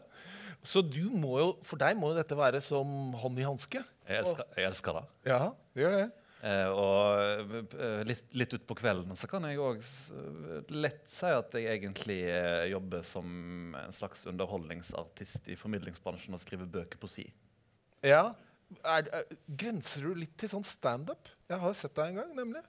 [0.64, 3.84] Så må jo, for deg må jo dette være som hånd i hanske.
[4.08, 5.06] Jeg elsker, jeg elsker det.
[5.30, 5.40] Ja,
[5.76, 6.06] det gjør det.
[6.44, 9.78] Eh, og eh, litt, litt utpå kvelden så kan jeg òg
[10.76, 16.68] lett si at jeg egentlig eh, jobber som en slags underholdningsartist i formidlingsbransjen og skriver
[16.68, 17.24] bøker på si.
[18.04, 18.34] Ja,
[18.82, 21.32] er, er, grenser du litt til sånn standup?
[21.48, 22.64] Jeg har sett deg en gang, nemlig.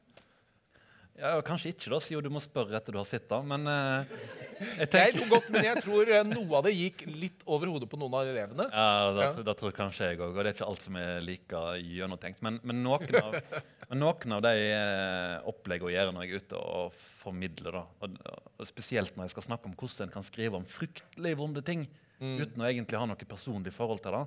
[1.16, 3.45] Ja, Kanskje ikke, da, siden du må spørre etter du har sett den.
[3.47, 4.16] Men eh,
[4.59, 7.72] jeg Jeg tenker lo godt, men jeg tror eh, noe av det gikk litt over
[7.72, 8.66] hodet på noen av elevene.
[8.68, 9.45] Ja, det, Ja.
[9.47, 10.34] det tror kanskje jeg òg.
[10.34, 12.43] Og det er ikke alt som er like gjennomtenkt.
[12.43, 13.38] Men, men, noen av,
[13.89, 17.86] men noen av de eh, oppleggene jeg gjør når jeg er ute og formidler, da,
[18.03, 18.20] og,
[18.59, 21.88] og spesielt når jeg skal snakke om hvordan en kan skrive om fryktelig vonde ting
[22.20, 24.22] uten å egentlig ha noe personlig forhold til det,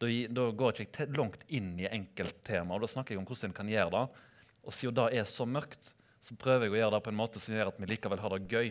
[0.00, 2.74] da, da går jeg ikke langt inn i enkelttema.
[2.78, 4.26] Og da snakker jeg om hvordan en kan gjøre det.
[4.66, 7.40] Og siden det er så mørkt, så prøver jeg å gjøre det på en måte
[7.40, 8.68] som gjør at vi likevel har det gøy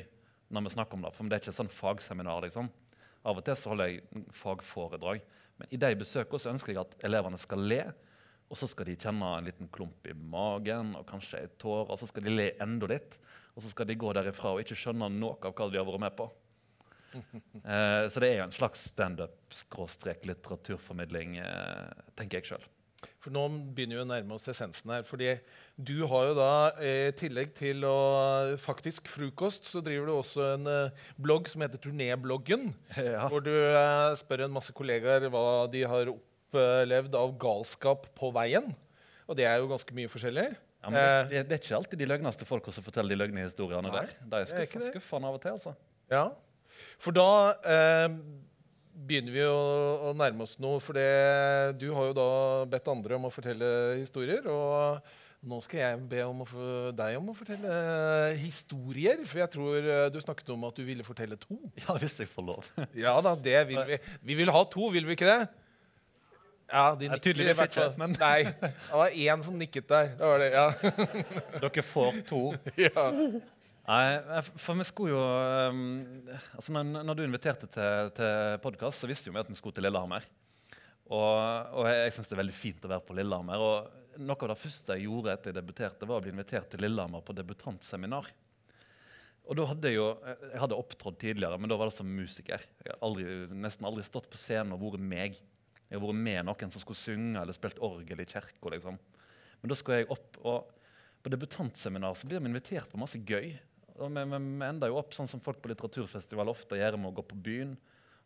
[0.54, 1.14] når vi snakker om det.
[1.16, 2.40] For det er ikke et sånn fagseminar.
[2.46, 2.66] liksom.
[3.26, 5.18] Av og til så holder jeg fagforedrag.
[5.60, 7.84] Men i de besøkene så ønsker jeg at elevene skal le.
[8.50, 11.92] Og så skal de kjenne en liten klump i magen og kanskje en tåre.
[11.94, 13.12] Og så skal de le enda litt.
[13.56, 16.06] Og så skal de gå derifra og ikke skjønne noe av hva de har vært
[16.08, 16.26] med på.
[17.60, 22.66] Eh, så det er jo en slags standup-litteraturformidling, eh, tenker jeg sjøl.
[23.20, 23.44] For nå
[23.76, 25.04] begynner vi å nærme oss essensen her.
[25.04, 25.30] fordi
[25.80, 26.54] du har jo da,
[26.84, 31.64] eh, i tillegg til å faktisk frokost, så driver du også en eh, blogg som
[31.64, 32.74] heter Turnébloggen.
[33.10, 33.30] Ja.
[33.32, 38.68] Hvor du eh, spør en masse kollegaer hva de har opplevd av galskap på veien.
[39.30, 40.50] Og det er jo ganske mye forskjellig.
[40.84, 41.00] Ja, men
[41.32, 44.14] det, det, er ikke alltid de løgneste folka som forteller de løgnehistoriene Nei, der.
[44.20, 45.76] De er ikke skuffa, av og til, altså.
[46.12, 46.28] Ja,
[47.00, 47.30] for da
[47.68, 48.08] eh,
[49.08, 49.64] begynner vi å,
[50.10, 50.80] å nærme oss noe.
[50.84, 51.08] For det,
[51.80, 52.30] du har jo da
[52.72, 54.48] bedt andre om å fortelle historier.
[54.52, 55.00] Og
[55.40, 56.42] nå skal jeg be om
[56.98, 57.72] deg om å fortelle
[58.42, 59.22] historier.
[59.24, 61.56] For jeg tror eh, du snakket om at du ville fortelle to.
[61.86, 62.68] Ja, hvis jeg får lov.
[63.06, 64.00] Ja da, det vil vi.
[64.32, 65.40] Vi vil ha to, vil vi ikke det?
[66.70, 70.12] Ja, de nikker tydeligvis ikke, men- Nei, det var én som nikket der.
[70.20, 70.68] Det var det, ja.
[71.64, 72.42] Dere får to.
[72.78, 73.06] ja.
[73.90, 75.22] Nei, for vi skulle jo
[75.74, 75.80] um,
[76.54, 79.74] altså når, når du inviterte til, til podkast, så visste jo vi at vi skulle
[79.74, 80.28] til Lillehammer.
[81.10, 81.34] Og,
[81.74, 83.64] og jeg, jeg syns det er veldig fint å være på Lillehammer.
[83.66, 86.84] Og noe av det første jeg gjorde etter jeg debuterte, var å bli invitert til
[86.84, 88.30] Lillehammer på debutantseminar.
[89.50, 90.10] Og da hadde Jeg jo,
[90.52, 92.66] jeg hadde opptrådt tidligere, men da var det som musiker.
[92.84, 95.40] Jeg har aldri, nesten aldri stått på scenen og vært meg.
[95.90, 98.74] Jeg har vært med noen som skulle synge eller spilt orgel i kirka.
[98.76, 99.00] Liksom.
[99.62, 100.70] Men da skulle jeg opp, og
[101.26, 103.56] på debutantseminar så blir vi invitert på masse gøy.
[103.98, 107.10] Og vi, vi, vi ender jo opp sånn som folk på litteraturfestival ofte gjør med
[107.10, 107.74] å gå på byen.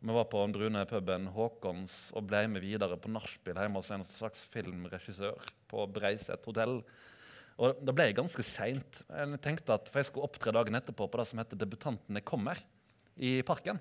[0.03, 3.91] Vi var på den brune puben Håkons og ble med videre på nachspiel hjemme hos
[3.95, 6.81] en slags filmregissør på Breiset hotell.
[7.55, 8.99] Og Da ble ganske seint.
[9.07, 12.59] Jeg tenkte at, for jeg skulle opptre dagen etterpå på det som heter Debutantene kommer
[13.15, 13.79] i Parken.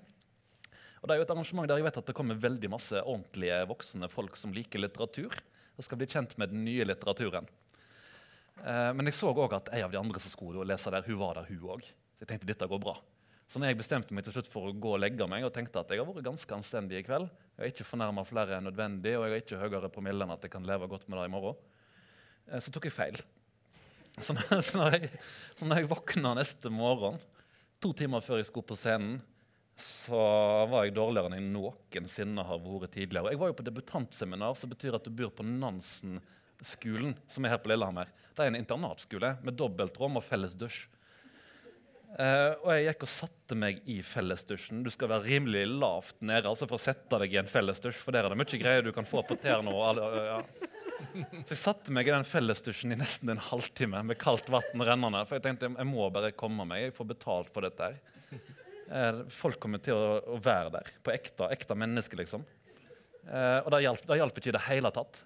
[1.03, 3.59] Og Det er jo et arrangement der jeg vet at det kommer veldig masse ordentlige
[3.73, 5.35] voksne folk som liker litteratur
[5.75, 7.51] og skal bli kjent med den nye litteraturen.
[8.63, 11.19] Eh, men jeg så òg at en av de andre som skulle lese der, hun
[11.19, 11.91] var der, hun òg.
[12.23, 12.95] Jeg tenkte dette går bra.
[13.53, 15.83] Så når jeg bestemte meg til slutt for å gå og legge meg og tenkte
[15.83, 19.13] at jeg har vært ganske anstendig i kveld, jeg har ikke fornærma flere enn nødvendig,
[19.19, 21.33] og jeg har ikke høyere promille enn at jeg kan leve godt med det i
[21.35, 21.59] morgen,
[22.49, 23.21] eh, så tok jeg feil.
[24.25, 25.09] Så når, jeg,
[25.57, 27.15] så når jeg våkna neste morgen,
[27.81, 29.23] to timer før jeg skulle på scenen,
[29.81, 30.19] så
[30.69, 33.33] var jeg dårligere enn jeg noensinne har vært tidligere.
[33.33, 37.63] Jeg var jo på debutantseminar, som betyr at du bor på Nansen-skolen, som er her
[37.65, 38.13] på Lillehammer.
[38.37, 40.85] Det er en internatskole med dobbeltrom og felles dusj.
[42.13, 44.83] Eh, og jeg gikk og satte meg i fellesdusjen.
[44.85, 48.13] Du skal være rimelig lavt nede altså for å sette deg i en fellesdusj, for
[48.13, 49.73] der er det mye greier du kan få på tærne.
[49.73, 50.43] Ja.
[51.43, 55.25] Så jeg satte meg i den fellesdusjen i nesten en halvtime med kaldt vann rennende.
[55.29, 56.89] For jeg tenkte jeg må bare komme meg.
[56.89, 57.89] Jeg får betalt for dette.
[57.89, 58.43] her.
[58.93, 60.93] Uh, folk kommer til å, å være der.
[61.05, 62.45] På ekte, ekte mennesker, liksom.
[63.25, 65.23] Uh, og det hjalp ikke i det hele tatt.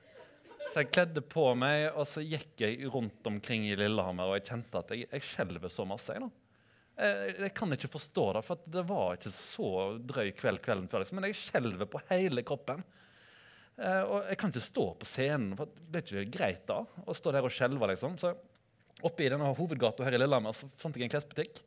[0.66, 4.49] Så jeg kledde på meg, og så gikk jeg rundt omkring i Lillehammer, og jeg
[4.49, 6.14] kjente at jeg, jeg skjelver så masse.
[6.14, 6.30] Jeg, nå.
[6.97, 9.71] Jeg, jeg kan ikke forstå det, for det var ikke så
[10.01, 11.03] drøy kveld kvelden før.
[11.03, 11.19] Liksom.
[11.21, 12.81] Men jeg skjelver på hele kroppen.
[13.77, 17.17] Eh, og jeg kan ikke stå på scenen, for det er ikke greit da å
[17.17, 17.91] stå der og skjelve.
[17.93, 18.17] Liksom.
[18.21, 18.33] Så
[19.05, 21.61] oppe i denne hovedgata her i Lillehammer så fant jeg en klesbutikk.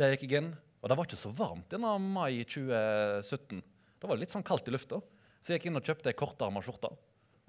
[0.00, 0.50] Der gikk jeg inn,
[0.82, 3.62] og det var ikke så varmt denne mai 2017.
[4.02, 4.98] Det var litt sånn kaldt i lufta.
[5.44, 6.90] Så jeg gikk inn og kjøpte ei kortarma skjorte.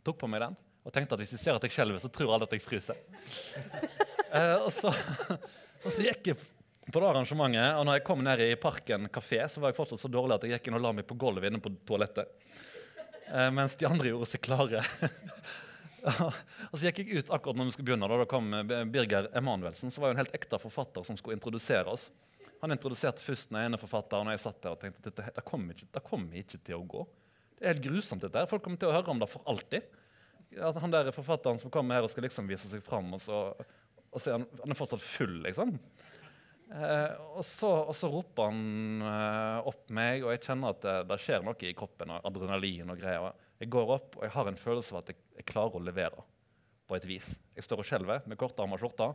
[0.06, 2.36] Tok på meg den og tenkte at hvis de ser at jeg skjelver, så tror
[2.36, 3.00] alle at jeg fryser.
[4.36, 4.90] Eh, og, så,
[5.86, 6.36] og så gikk jeg
[6.92, 10.04] på det arrangementet, og når jeg kom ned i Parken kafé, så var jeg fortsatt
[10.04, 12.30] så dårlig at jeg gikk inn og la meg på gulvet inne på toalettet.
[13.32, 14.84] Eh, mens de andre gjorde seg klare.
[16.70, 18.10] og så gikk jeg ut akkurat når vi skulle begynne.
[18.12, 18.54] Da, da kom
[18.94, 22.12] Birger Emanuelsen, som var jo en helt ekte forfatter som skulle introdusere oss.
[22.62, 25.76] Han introduserte først den ene forfatteren, og jeg satt der og tenkte dette, det kommer
[25.76, 27.04] ikke, det kommer ikke til å gå.
[27.56, 28.50] Det er helt grusomt, dette her.
[28.50, 29.90] Folk kommer til å høre om det for alltid.
[30.62, 33.42] At han der forfatteren som kommer her og skal liksom vise seg fram, og så,
[34.12, 35.76] og er han, han er fortsatt full, liksom.
[36.74, 40.95] Eh, og, så, og så roper han eh, opp meg, og jeg kjenner at det,
[41.11, 42.16] det skjer noe i kroppen.
[42.16, 43.36] og Adrenalin og greier.
[43.61, 46.32] Jeg går opp, og jeg har en følelse av at jeg, jeg klarer å levere.
[46.86, 47.32] på et vis.
[47.57, 49.07] Jeg står og skjelver med kortarma skjorte.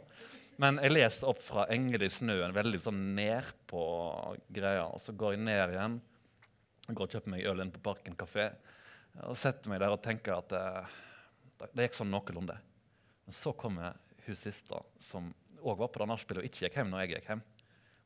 [0.58, 3.82] Men jeg leser opp fra 'Engel i snøen', veldig sånn ned på
[4.50, 4.88] greia.
[4.90, 6.00] Og så går jeg ned igjen.
[6.88, 8.48] Jeg går og kjøper meg øl inn på Parken kafé.
[9.22, 12.58] Og setter meg der og tenker at det, det gikk sånn noenlunde.
[13.24, 13.94] Men så kommer
[14.26, 15.30] hun siste, som
[15.60, 17.42] òg var på det nachspielet og ikke gikk hjem når jeg gikk hjem.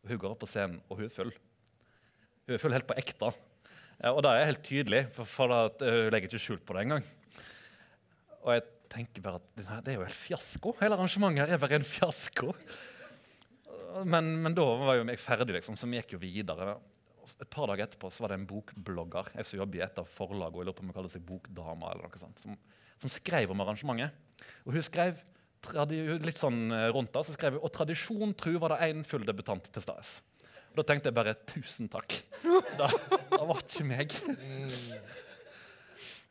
[0.04, 1.34] Og Hun går opp på scenen, og hun er full.
[2.44, 3.30] Hun er full helt på ekte.
[4.10, 6.82] Og det er helt tydelig, for, for at, uh, hun legger ikke skjul på det
[6.84, 7.06] engang.
[8.44, 9.46] Og jeg tenker bare at
[9.86, 10.74] det, er jo helt fiasko.
[10.82, 12.52] Hele arrangementet her er bare en fiasko.
[14.04, 16.76] Men, men da var jo jeg ferdig, liksom, så vi gikk jo videre.
[17.24, 20.10] Et par dager etterpå så var det en bokblogger jeg som jobber i et av
[20.10, 20.92] forlagene,
[22.42, 22.58] som,
[23.00, 24.42] som skrev om arrangementet.
[24.66, 25.22] Og hun skrev
[26.24, 29.24] litt sånn eh, rundt da, så skrev hun og tradisjon tru var det én full
[29.26, 30.18] debutant til stades.
[30.74, 32.16] Da tenkte jeg bare tusen takk.
[32.78, 32.88] Det,
[33.30, 34.14] det var ikke meg.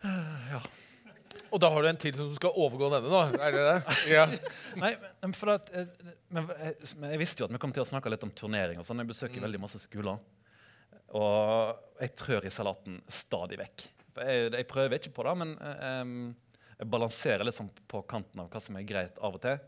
[0.03, 0.59] Ja.
[1.53, 3.45] Og da har du en til som skal overgå denne, da?
[3.45, 3.95] Er det det?
[4.15, 4.25] Ja.
[4.81, 5.89] Nei, men, for at, eh,
[6.33, 8.81] men jeg, jeg visste jo at vi kom til å snakke litt om turnering.
[8.81, 9.01] og sånn.
[9.03, 10.19] Jeg besøker veldig masse skoler.
[11.13, 13.85] Og jeg trør i salaten stadig vekk.
[14.17, 16.07] Jeg, jeg prøver ikke på det, men eh, jeg
[16.89, 19.59] balanserer litt sånn på kanten av hva som er greit av og til.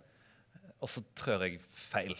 [0.84, 2.16] Og så trør jeg feil.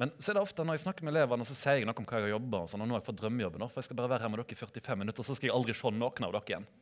[0.00, 2.06] Men så er det ofte når jeg snakker med elevene, så sier jeg noe om
[2.08, 3.98] hva jeg har jobba og sånn, og nå har jeg fått drømmejobben, for jeg skal
[4.00, 6.26] bare være her med dere i 45 minutter, og så skal jeg aldri se noen
[6.26, 6.70] av dere igjen.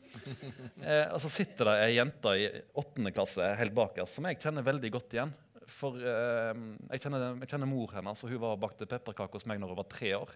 [0.83, 2.47] Eh, og så sitter det ei jente i
[2.81, 5.31] åttende klasse helt bak oss som jeg kjenner veldig godt igjen.
[5.71, 9.47] For eh, jeg, kjenner, jeg, kjenner, mor hennes, og hun var og bakte pepperkaker hos
[9.49, 10.33] meg når hun var tre år.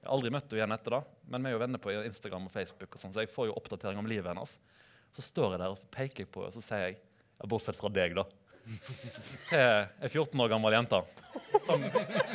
[0.00, 1.00] Jeg har aldri møtt henne igjen etter det,
[1.32, 3.56] men vi er jo venner på Instagram og Facebook, og sånn, så jeg får jo
[3.58, 4.54] oppdatering om livet hennes.
[5.16, 7.00] Så står jeg der og peker på henne og så sier jeg,
[7.50, 8.26] bortsett fra deg, da.
[9.50, 11.00] Jeg er 14 år gammel jente
[11.64, 11.82] som,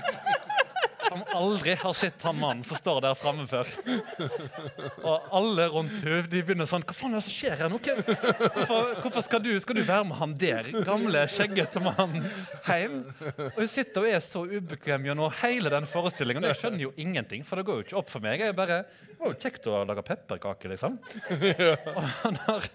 [1.16, 3.70] som aldri har sett han mannen som står der framme før.
[5.00, 7.80] Og alle rundt henne de begynner sånn Hva faen er det som skjer her nå?
[7.80, 12.26] Hvorfor, hvorfor skal, du, skal, du, være med han der gamle, skjeggete mannen
[12.68, 12.98] hjem?
[13.54, 16.44] Og hun sitter og er så ubekvem gjennom hele den forestillingen.
[16.44, 18.44] Og jeg skjønner jo ingenting, for det går jo ikke opp for meg.
[18.44, 21.00] Jeg bare, Det var jo kjekt å lage pepperkaker, liksom.
[21.96, 22.70] Og når,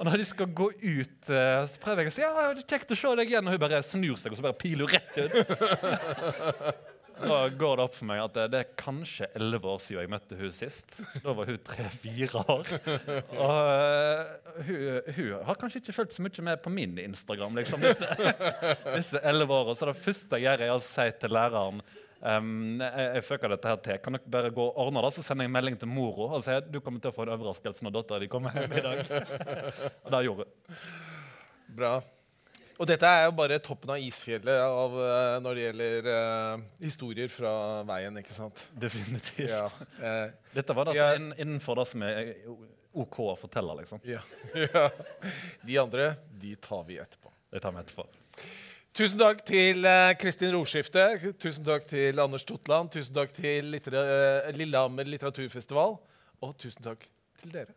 [0.00, 2.68] og når de skal gå ut, eh, så prøver jeg å si ja, det er
[2.74, 3.46] kjekt å se deg igjen.
[3.46, 6.92] Og hun bare snur seg og så bare piler hun rett ut.
[7.16, 10.12] Da går det opp for meg at det, det er kanskje elleve år siden jeg
[10.12, 10.98] møtte hun sist.
[11.24, 12.72] Da var hun tre-fire år.
[13.36, 14.80] Og uh, hun,
[15.16, 19.76] hun, har kanskje ikke fulgt så mye med på min Instagram liksom, disse elleve åra.
[19.76, 21.80] Så det første jeg gjør, er å si til læreren
[22.26, 23.98] Um, jeg, jeg fucker dette her til.
[24.02, 25.12] Kan dere bare gå og ordne det?
[25.14, 27.86] Så sender jeg melding til mora og sier du kommer til å få en overraskelse
[27.86, 29.02] når dattera di kommer hjem i dag.
[30.14, 30.84] det gjorde hun.
[31.76, 31.96] Bra.
[32.76, 37.30] Og dette er jo bare toppen av isfjellet av, uh, når det gjelder uh, historier
[37.32, 37.52] fra
[37.88, 38.66] veien, ikke sant?
[38.76, 39.48] Definitivt.
[39.48, 39.64] Ja.
[39.96, 41.06] Uh, dette var det ja.
[41.16, 42.34] inn, innenfor det som er
[42.96, 44.02] OK å fortelle, liksom.
[44.08, 44.20] Ja.
[44.66, 44.90] ja.
[45.64, 46.10] De andre,
[46.42, 47.32] de tar vi etterpå.
[47.52, 48.06] Det tar vi etterpå.
[48.96, 49.84] Tusen takk til
[50.20, 51.04] Kristin Roskifte.
[51.40, 52.92] Tusen takk til Anders Totland.
[52.92, 54.04] Tusen takk til littera
[54.56, 55.98] Lillehammer litteraturfestival.
[56.44, 57.04] Og tusen takk
[57.42, 57.76] til dere.